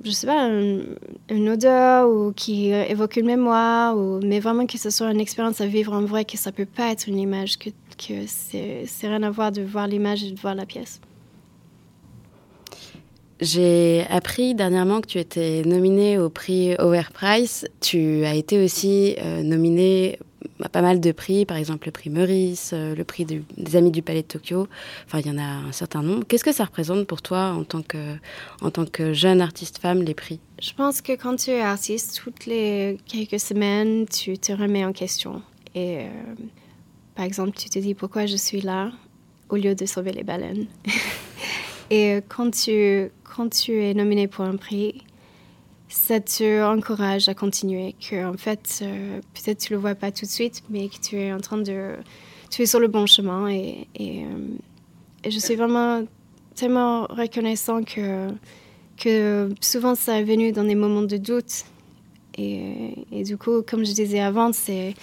je 0.04 0.12
sais 0.12 0.28
pas, 0.28 0.48
une, 0.48 1.50
odeur 1.50 2.10
ou 2.10 2.32
qui 2.32 2.72
évoque 2.72 3.18
une 3.18 3.28
mémoire, 3.28 3.98
ou, 3.98 4.20
mais 4.24 4.40
vraiment 4.40 4.66
que 4.66 4.78
ce 4.78 4.90
soit 4.90 5.12
une 5.12 5.20
expérience 5.20 5.62
à 5.62 5.68
vivre 5.68 5.94
en 5.94 6.06
vrai, 6.06 6.26
que 6.26 6.38
ça 6.38 6.52
peut 6.52 6.66
pas 6.66 6.92
être 6.92 7.08
une 7.08 7.20
image, 7.20 7.58
que, 7.58 7.70
que 7.98 8.26
c'est 8.28 9.08
rien 9.08 9.24
à 9.24 9.30
voir 9.30 9.52
de 9.52 9.62
voir 9.62 9.88
l'image 9.88 10.24
et 10.24 10.32
de 10.32 10.40
voir 10.40 10.56
la 10.56 10.66
pièce. 10.66 11.00
J'ai 13.42 14.06
appris 14.10 14.56
dernièrement 14.56 15.02
que 15.02 15.08
tu 15.08 15.20
étais 15.20 15.64
nominée 15.66 16.18
au 16.18 16.30
prix 16.30 16.76
Overprice. 16.80 17.66
Tu 17.82 18.24
as 18.24 18.36
été 18.36 18.64
aussi 18.64 19.16
euh, 19.20 19.44
nominée 19.44 20.20
à 20.64 20.70
pas 20.70 20.82
mal 20.82 21.02
de 21.02 21.12
prix, 21.12 21.46
par 21.46 21.58
exemple 21.58 21.88
le 21.88 21.92
prix 21.92 22.10
Meurice, 22.10 22.72
euh, 22.74 22.96
le 22.96 23.04
prix 23.04 23.26
des 23.26 23.76
Amis 23.76 23.92
du 23.92 24.02
Palais 24.02 24.22
de 24.22 24.28
Tokyo. 24.28 24.68
Enfin, 25.06 25.20
il 25.20 25.28
y 25.28 25.30
en 25.30 25.38
a 25.38 25.44
un 25.44 25.72
certain 25.74 26.02
nombre. 26.02 26.24
Qu'est-ce 26.26 26.46
que 26.46 26.54
ça 26.54 26.64
représente 26.64 27.08
pour 27.08 27.22
toi 27.22 27.52
en 27.52 27.64
tant 27.66 27.82
que, 27.82 29.14
jeune 29.14 29.42
artiste 29.42 29.80
femme, 29.80 30.02
les 30.02 30.14
prix? 30.14 30.40
Je 30.62 30.72
pense 30.72 31.02
que 31.02 31.14
quand 31.14 31.36
tu 31.36 31.52
es 31.52 31.62
artiste, 31.62 32.22
toutes 32.24 32.46
les 32.46 32.98
quelques 33.06 33.40
semaines, 33.40 34.06
tu 34.08 34.38
te 34.38 34.54
remets 34.54 34.86
en 34.86 34.94
question. 34.94 35.42
Et 35.74 36.00
euh, 36.00 36.10
par 37.16 37.26
exemple, 37.26 37.52
tu 37.58 37.70
te 37.70 37.80
dis 37.80 37.94
pourquoi 37.96 38.28
je 38.28 38.38
suis 38.38 38.62
là 38.62 38.92
au 39.50 39.58
lieu 39.58 39.76
de 39.76 39.86
sauver 39.86 40.14
les 40.14 40.24
baleines? 40.24 40.68
Et 41.90 42.20
quand 42.28 42.52
tu, 42.52 43.12
quand 43.24 43.50
tu 43.50 43.84
es 43.84 43.94
nominé 43.94 44.28
pour 44.28 44.46
un 44.46 44.56
prix, 44.56 45.04
ça 45.88 46.20
te 46.20 46.64
encourage 46.64 47.30
à 47.30 47.34
continuer. 47.34 47.96
Que 48.00 48.26
en 48.26 48.38
fait, 48.38 48.80
euh, 48.82 49.20
peut-être 49.34 49.60
tu 49.60 49.74
le 49.74 49.80
vois 49.80 49.96
pas 49.96 50.12
tout 50.12 50.26
de 50.26 50.32
suite, 50.32 50.64
mais 50.70 50.88
que 50.88 51.00
tu 51.00 51.18
es 51.18 51.32
en 51.32 51.40
train 51.40 51.58
de, 51.58 51.94
tu 52.50 52.64
es 52.64 52.66
sur 52.66 52.80
le 52.80 52.88
bon 52.88 53.06
chemin. 53.06 53.48
Et, 53.50 53.88
euh, 54.00 54.24
je 55.28 55.40
suis 55.40 55.56
vraiment 55.56 56.04
tellement 56.56 57.04
reconnaissant 57.06 57.84
que 57.84 58.30
que 58.98 59.50
souvent 59.60 59.94
ça 59.94 60.20
est 60.20 60.24
venu 60.24 60.54
dans 60.54 60.64
des 60.64 60.76
moments 60.76 61.02
de 61.02 61.18
doute. 61.18 61.66
Et, 62.38 62.94
et 63.12 63.24
du 63.24 63.38
coup, 63.38 63.62
comme 63.62 63.86
je 63.86 63.92
disais 63.92 64.20
avant, 64.20 64.54
c'est 64.54 64.94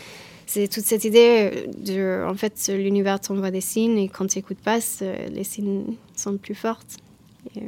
c'est 0.52 0.68
toute 0.68 0.84
cette 0.84 1.04
idée 1.04 1.66
de, 1.78 2.26
en 2.28 2.34
fait, 2.34 2.70
l'univers 2.74 3.18
t'envoie 3.18 3.50
des 3.50 3.62
signes 3.62 3.96
et 3.96 4.08
quand 4.08 4.26
tu 4.26 4.36
n'écoutes 4.36 4.58
pas, 4.58 4.80
les 5.30 5.44
signes 5.44 5.96
plus 6.40 6.54
fortes. 6.54 6.96
Euh, 7.56 7.60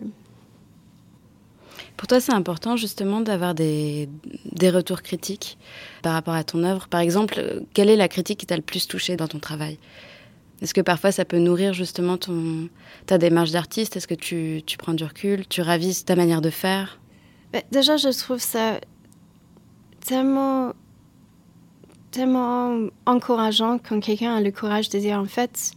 Pour 1.96 2.08
toi, 2.08 2.20
c'est 2.20 2.32
important 2.32 2.76
justement 2.76 3.20
d'avoir 3.20 3.54
des, 3.54 4.08
des, 4.52 4.70
retours 4.70 5.02
critiques 5.02 5.58
par 6.02 6.12
rapport 6.12 6.34
à 6.34 6.44
ton 6.44 6.62
œuvre. 6.64 6.88
Par 6.88 7.00
exemple, 7.00 7.62
quelle 7.72 7.90
est 7.90 7.96
la 7.96 8.08
critique 8.08 8.40
qui 8.40 8.46
t'a 8.46 8.56
le 8.56 8.62
plus 8.62 8.86
touché 8.86 9.16
dans 9.16 9.28
ton 9.28 9.38
travail? 9.38 9.78
Est-ce 10.62 10.74
que 10.74 10.80
parfois 10.80 11.12
ça 11.12 11.24
peut 11.24 11.38
nourrir 11.38 11.74
justement 11.74 12.16
ton, 12.16 12.68
ta 13.06 13.18
démarche 13.18 13.50
d'artiste? 13.50 13.96
Est-ce 13.96 14.06
que 14.06 14.14
tu, 14.14 14.62
tu, 14.64 14.78
prends 14.78 14.94
du 14.94 15.04
recul? 15.04 15.46
Tu 15.48 15.60
ravises 15.60 16.04
ta 16.04 16.16
manière 16.16 16.40
de 16.40 16.50
faire? 16.50 17.00
Bah, 17.52 17.60
Déjà, 17.72 17.96
je 17.96 18.08
trouve 18.08 18.40
ça 18.40 18.80
tellement 20.06 20.72
tellement 22.14 22.86
encourageant 23.06 23.78
quand 23.78 23.98
quelqu'un 23.98 24.36
a 24.36 24.40
le 24.40 24.52
courage 24.52 24.88
de 24.88 25.00
dire 25.00 25.18
en 25.18 25.24
fait, 25.24 25.72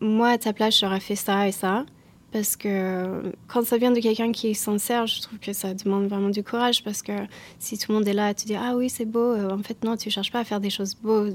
moi 0.00 0.30
à 0.30 0.38
ta 0.38 0.52
place, 0.52 0.78
j'aurais 0.80 1.00
fait 1.00 1.16
ça 1.16 1.48
et 1.48 1.52
ça. 1.52 1.84
Parce 2.32 2.56
que 2.56 3.34
quand 3.46 3.64
ça 3.66 3.76
vient 3.76 3.90
de 3.90 4.00
quelqu'un 4.00 4.32
qui 4.32 4.48
est 4.48 4.54
sincère, 4.54 5.06
je 5.06 5.20
trouve 5.20 5.38
que 5.38 5.52
ça 5.52 5.74
demande 5.74 6.08
vraiment 6.08 6.30
du 6.30 6.42
courage. 6.42 6.82
Parce 6.82 7.02
que 7.02 7.12
si 7.58 7.76
tout 7.76 7.92
le 7.92 7.98
monde 7.98 8.08
est 8.08 8.14
là 8.14 8.28
à 8.28 8.34
te 8.34 8.46
dire 8.46 8.60
Ah 8.64 8.74
oui, 8.74 8.88
c'est 8.88 9.04
beau, 9.04 9.34
euh, 9.34 9.50
en 9.50 9.62
fait, 9.62 9.84
non, 9.84 9.96
tu 9.96 10.08
cherches 10.08 10.32
pas 10.32 10.40
à 10.40 10.44
faire 10.44 10.60
des 10.60 10.70
choses 10.70 10.94
beaux. 10.94 11.26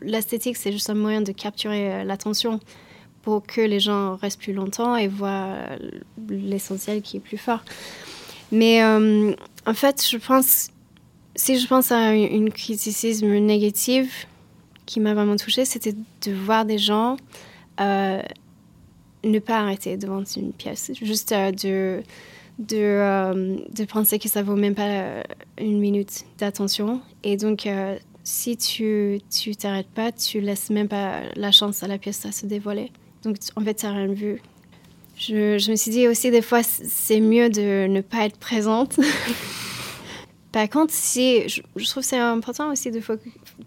L'esthétique, 0.00 0.56
c'est 0.56 0.72
juste 0.72 0.90
un 0.90 0.94
moyen 0.94 1.20
de 1.20 1.30
capturer 1.30 1.92
euh, 1.92 2.04
l'attention 2.04 2.58
pour 3.22 3.46
que 3.46 3.60
les 3.60 3.78
gens 3.78 4.16
restent 4.16 4.40
plus 4.40 4.52
longtemps 4.52 4.96
et 4.96 5.06
voient 5.06 5.54
euh, 5.54 5.78
l'essentiel 6.28 7.00
qui 7.00 7.18
est 7.18 7.20
plus 7.20 7.38
fort. 7.38 7.62
Mais 8.50 8.84
en 8.84 9.74
fait, 9.74 10.04
je 10.06 10.18
pense 10.18 10.70
si 11.34 11.58
je 11.58 11.66
pense 11.66 11.90
à 11.92 12.12
une 12.14 12.50
criticisme 12.50 13.38
négative 13.38 14.12
qui 14.92 15.00
m'a 15.00 15.14
vraiment 15.14 15.36
touchée, 15.36 15.64
c'était 15.64 15.94
de 15.94 16.32
voir 16.32 16.66
des 16.66 16.76
gens 16.76 17.16
euh, 17.80 18.20
ne 19.24 19.38
pas 19.38 19.60
arrêter 19.60 19.96
devant 19.96 20.22
une 20.36 20.52
pièce, 20.52 20.90
juste 21.00 21.32
euh, 21.32 21.50
de, 21.50 22.02
de, 22.58 22.76
euh, 22.76 23.56
de, 23.74 23.84
penser 23.86 24.18
que 24.18 24.28
ça 24.28 24.42
vaut 24.42 24.54
même 24.54 24.74
pas 24.74 25.22
une 25.56 25.78
minute 25.78 26.26
d'attention. 26.36 27.00
Et 27.24 27.38
donc, 27.38 27.66
si 28.22 28.58
tu 28.58 29.20
tu 29.30 29.56
t'arrêtes 29.56 29.88
pas, 29.88 30.12
tu 30.12 30.40
laisses 30.40 30.68
même 30.68 30.88
pas 30.88 31.22
la 31.36 31.52
chance 31.52 31.82
à 31.82 31.88
la 31.88 31.96
pièce 31.96 32.26
de 32.26 32.30
se 32.30 32.44
dévoiler. 32.44 32.92
Donc, 33.22 33.36
en 33.56 33.62
fait, 33.62 33.74
tu 33.74 33.86
n'as 33.86 33.92
rien 33.92 34.12
vu. 34.12 34.42
Je, 35.16 35.56
je 35.56 35.70
me 35.70 35.76
suis 35.76 35.90
dit 35.90 36.06
aussi, 36.06 36.30
des 36.30 36.42
fois, 36.42 36.62
c'est 36.62 37.20
mieux 37.20 37.48
de 37.48 37.86
ne 37.86 38.02
pas 38.02 38.26
être 38.26 38.36
présente. 38.36 39.00
Par 40.52 40.68
contre, 40.68 40.92
je, 40.92 41.62
trouve 41.88 42.02
que 42.02 42.08
c'est 42.08 42.18
important 42.18 42.70
aussi 42.70 42.90
de 42.90 43.00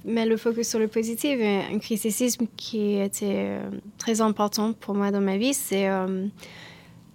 mettre 0.06 0.30
le 0.30 0.38
focus 0.38 0.70
sur 0.70 0.78
le 0.78 0.88
positif. 0.88 1.40
Un 1.42 1.80
criticisme 1.80 2.46
qui 2.56 3.00
était 3.00 3.48
euh, 3.48 3.70
très 3.98 4.22
important 4.22 4.74
pour 4.74 4.94
moi 4.94 5.10
dans 5.10 5.22
ma 5.22 5.38
vie, 5.38 5.56
c'est 5.56 5.90
euh, 5.90 6.28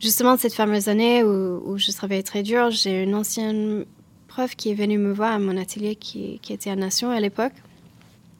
justement 0.00 0.36
cette 0.36 0.54
fameuse 0.54 0.88
année 0.88 1.22
où, 1.22 1.78
je 1.78 1.92
travaillais 1.92 2.24
très 2.24 2.42
dur. 2.42 2.70
J'ai 2.70 3.04
une 3.04 3.14
ancienne 3.14 3.84
prof 4.26 4.56
qui 4.56 4.70
est 4.70 4.74
venue 4.74 4.98
me 4.98 5.12
voir 5.12 5.34
à 5.34 5.38
mon 5.38 5.56
atelier 5.56 5.94
qui, 5.94 6.40
qui 6.42 6.52
était 6.52 6.70
à 6.70 6.76
Nation 6.76 7.10
à 7.10 7.20
l'époque. 7.20 7.54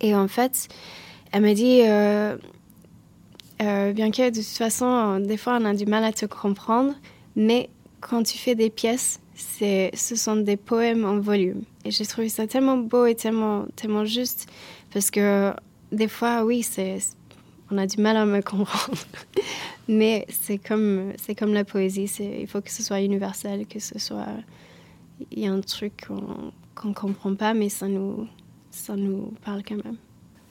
Et 0.00 0.16
en 0.16 0.26
fait, 0.26 0.66
elle 1.30 1.42
m'a 1.42 1.54
dit, 1.54 1.82
euh, 1.84 2.36
bien 3.92 4.10
que 4.10 4.30
de 4.30 4.34
toute 4.34 4.46
façon, 4.46 5.20
des 5.20 5.36
fois 5.36 5.58
on 5.60 5.64
a 5.64 5.74
du 5.74 5.86
mal 5.86 6.02
à 6.02 6.12
te 6.12 6.26
comprendre, 6.26 6.94
mais 7.36 7.70
quand 8.00 8.24
tu 8.24 8.36
fais 8.36 8.56
des 8.56 8.70
pièces, 8.70 9.20
ce 9.40 10.16
sont 10.16 10.36
des 10.36 10.56
poèmes 10.56 11.04
en 11.04 11.18
volume. 11.20 11.62
Et 11.84 11.90
j'ai 11.90 12.06
trouvé 12.06 12.28
ça 12.28 12.46
tellement 12.46 12.76
beau 12.76 13.06
et 13.06 13.14
tellement, 13.14 13.66
tellement 13.76 14.04
juste, 14.04 14.46
parce 14.92 15.10
que 15.10 15.52
des 15.92 16.08
fois, 16.08 16.44
oui, 16.44 16.62
c'est, 16.62 16.98
on 17.70 17.78
a 17.78 17.86
du 17.86 18.00
mal 18.00 18.16
à 18.16 18.26
me 18.26 18.40
comprendre. 18.42 18.98
Mais 19.88 20.26
c'est 20.28 20.58
comme, 20.58 21.12
c'est 21.20 21.34
comme 21.34 21.52
la 21.52 21.64
poésie, 21.64 22.06
c'est, 22.06 22.40
il 22.40 22.46
faut 22.46 22.60
que 22.60 22.70
ce 22.70 22.82
soit 22.82 23.00
universel, 23.00 23.66
que 23.66 23.80
ce 23.80 23.98
soit... 23.98 24.26
Il 25.32 25.40
y 25.40 25.46
a 25.46 25.52
un 25.52 25.60
truc 25.60 26.06
qu'on 26.06 26.88
ne 26.88 26.94
comprend 26.94 27.34
pas, 27.34 27.52
mais 27.52 27.68
ça 27.68 27.88
nous, 27.88 28.26
ça 28.70 28.96
nous 28.96 29.34
parle 29.44 29.62
quand 29.66 29.76
même. 29.84 29.96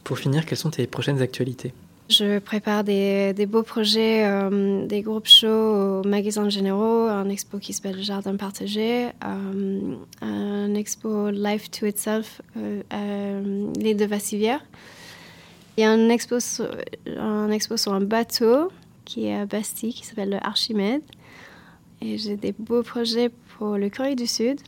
Pour 0.04 0.20
finir, 0.20 0.46
quelles 0.46 0.60
sont 0.60 0.70
tes 0.70 0.86
prochaines 0.86 1.22
actualités? 1.22 1.74
Je 2.10 2.40
prépare 2.40 2.84
des, 2.84 3.34
des 3.34 3.46
beaux 3.46 3.62
projets, 3.62 4.26
euh, 4.26 4.88
des 4.88 5.04
groupes 5.04 5.28
shows 5.28 6.00
au 6.02 6.08
magasin 6.08 6.50
généraux, 6.50 7.08
un 7.08 7.30
expo 7.30 7.60
qui 7.60 7.72
s'appelle 7.72 8.02
Jardin 8.02 8.36
partagé, 8.36 9.10
euh, 9.24 9.96
un 10.22 10.74
expo 10.74 11.30
Life 11.30 11.70
to 11.70 11.86
Itself, 11.86 12.42
euh, 12.58 12.82
à 12.90 13.80
l'île 13.80 13.98
de 13.98 14.06
Vassivière. 14.06 14.66
Il 15.78 15.82
y 15.82 15.84
a 15.84 15.92
un 15.92 16.10
expo, 16.10 16.40
sur, 16.40 16.68
un 17.16 17.52
expo 17.52 17.78
sur 17.78 17.94
un 17.94 18.02
bateau 18.02 18.72
qui 19.06 19.28
est 19.28 19.36
à 19.36 19.46
Bastille, 19.46 19.94
qui 19.94 20.04
s'appelle 20.04 20.32
le 20.32 20.44
Archimède. 20.44 21.04
Et 22.02 22.18
j'ai 22.18 22.38
des 22.38 22.56
beaux 22.58 22.82
projets 22.82 23.30
pour 23.56 23.78
le 23.78 23.88
Corée 23.92 24.16
du 24.16 24.26
Sud 24.26 24.60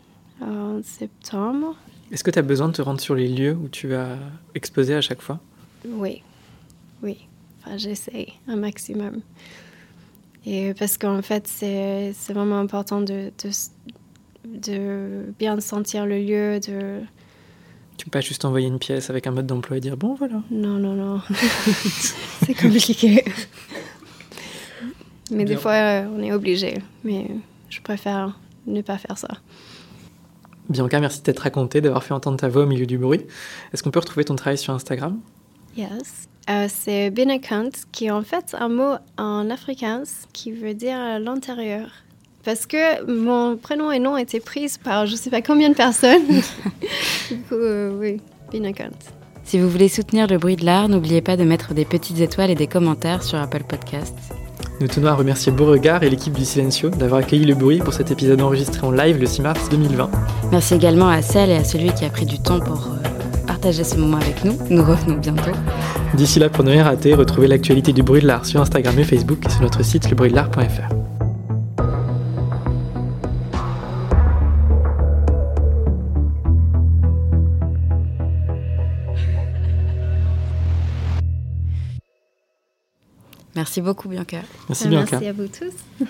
en 0.41 0.84
septembre. 0.84 1.75
Est-ce 2.12 2.23
que 2.23 2.30
tu 2.30 2.38
as 2.38 2.43
besoin 2.43 2.67
de 2.67 2.73
te 2.73 2.84
rendre 2.84 3.01
sur 3.01 3.15
les 3.15 3.27
lieux 3.27 3.54
où 3.54 3.67
tu 3.67 3.88
vas 3.88 4.10
exposer 4.54 4.93
à 4.93 5.01
chaque 5.01 5.21
fois? 5.21 5.39
Oui, 5.88 6.21
oui. 7.01 7.17
Enfin, 7.63 7.78
j'essaie 7.78 8.28
un 8.47 8.56
maximum. 8.56 9.21
Et 10.45 10.74
parce 10.74 10.97
qu'en 10.97 11.21
fait, 11.21 11.47
c'est 11.47 12.13
vraiment 12.30 12.60
important 12.60 13.02
de, 13.02 13.32
de, 13.43 13.50
de, 14.45 15.34
bien 15.38 15.60
sentir 15.60 16.06
le 16.06 16.17
lieu, 16.17 16.60
de... 16.60 17.02
Tu 17.97 18.06
peux 18.06 18.12
pas 18.12 18.21
juste 18.21 18.45
envoyer 18.45 18.67
une 18.67 18.80
pièce 18.80 19.12
avec 19.12 19.28
un 19.28 19.32
mode 19.32 19.45
d'emploi 19.45 19.78
et 19.78 19.80
dire 19.80 19.95
bon 19.95 20.15
voilà. 20.15 20.41
Non, 20.50 20.80
non, 20.80 20.93
non. 20.93 21.21
c'est 22.43 22.56
compliqué. 22.56 23.24
Mais 25.30 25.45
bien. 25.45 25.56
des 25.56 25.62
fois, 25.62 25.74
euh, 25.74 26.08
on 26.17 26.24
est 26.24 26.34
obligé. 26.34 26.80
Mais 27.04 27.28
je 27.69 27.80
préfère 27.82 28.39
ne 28.65 28.82
pas 28.82 28.97
faire 28.97 29.19
ça. 29.19 29.28
Bianca, 30.69 31.00
merci 31.00 31.19
de 31.19 31.24
t'être 31.24 31.39
racontée, 31.39 31.82
d'avoir 31.82 32.04
fait 32.04 32.13
entendre 32.13 32.38
ta 32.38 32.47
voix 32.47 32.63
au 32.63 32.65
milieu 32.65 32.88
du 32.88 32.97
bruit. 32.97 33.21
Est-ce 33.74 33.84
qu'on 33.84 33.91
peut 33.91 34.00
retrouver 34.00 34.26
ton 34.26 34.36
travail 34.36 34.58
sur 34.58 34.74
Instagram? 34.74 35.19
Yes. 35.78 36.28
Euh, 36.52 36.68
c'est 36.70 37.10
Binakant, 37.12 37.70
qui 37.92 38.06
est 38.06 38.12
en 38.12 38.24
fait 38.24 38.56
un 38.60 38.68
mot 38.68 38.96
en 39.18 39.50
afrikaans 39.50 40.04
qui 40.34 40.52
veut 40.52 40.74
dire 40.74 41.20
l'intérieur. 41.20 41.88
Parce 42.44 42.66
que 42.66 43.06
mon 43.06 43.56
prénom 43.56 43.92
et 43.92 44.00
nom 44.00 44.18
étaient 44.18 44.40
pris 44.40 44.68
par 44.84 45.06
je 45.06 45.14
ne 45.14 45.18
sais 45.18 45.30
pas 45.30 45.42
combien 45.42 45.70
de 45.70 45.76
personnes. 45.76 46.26
du 47.30 47.38
coup, 47.48 47.54
euh, 47.54 47.92
oui, 48.00 48.20
Binakant. 48.52 48.90
Si 49.44 49.60
vous 49.60 49.70
voulez 49.70 49.88
soutenir 49.88 50.28
le 50.28 50.38
bruit 50.38 50.56
de 50.56 50.66
l'art, 50.66 50.90
n'oubliez 50.90 51.22
pas 51.22 51.38
de 51.38 51.44
mettre 51.44 51.74
des 51.74 51.86
petites 51.86 52.20
étoiles 52.20 52.50
et 52.50 52.56
des 52.56 52.68
commentaires 52.68 53.24
sur 53.24 53.38
Apple 53.38 53.64
Podcasts. 53.68 54.34
Nous 54.80 54.88
tenons 54.88 55.08
à 55.08 55.14
remercier 55.14 55.52
Beauregard 55.52 56.04
et 56.04 56.10
l'équipe 56.10 56.34
du 56.34 56.44
Silencio 56.44 56.90
d'avoir 56.90 57.22
accueilli 57.22 57.46
le 57.46 57.54
bruit 57.54 57.80
pour 57.80 57.94
cet 57.94 58.10
épisode 58.12 58.42
enregistré 58.42 58.86
en 58.86 58.92
live 58.92 59.20
le 59.20 59.28
6 59.28 59.42
mars 59.42 59.70
2020. 59.70 60.10
Merci 60.52 60.74
également 60.74 61.08
à 61.08 61.22
celle 61.22 61.52
et 61.52 61.56
à 61.56 61.64
celui 61.64 61.94
qui 61.94 62.04
a 62.04 62.10
pris 62.10 62.26
du 62.26 62.40
temps 62.40 62.60
pour 62.60 62.90
partager 63.52 63.84
ce 63.84 63.98
moment 63.98 64.16
avec 64.16 64.46
nous. 64.46 64.58
Nous 64.70 64.82
revenons 64.82 65.18
bientôt. 65.18 65.52
D'ici 66.14 66.40
là, 66.40 66.50
pour 66.50 66.64
ne 66.64 66.72
rien 66.72 66.86
rater, 66.86 67.14
retrouvez 67.14 67.48
l'actualité 67.48 67.92
du 67.92 68.02
bruit 68.02 68.22
de 68.22 68.28
l'art 68.28 68.46
sur 68.46 68.62
Instagram 68.62 68.98
et 68.98 69.04
Facebook 69.04 69.46
et 69.46 69.50
sur 69.50 69.62
notre 69.62 69.84
site 69.84 70.10
lebruitdelart.fr. 70.10 70.96
Merci 83.54 83.82
beaucoup, 83.82 84.08
Bianca. 84.08 84.38
Merci, 84.70 84.88
Bianca. 84.88 85.20
Merci 85.20 85.28
à 85.28 85.34
vous 85.34 85.48
tous. 85.48 86.08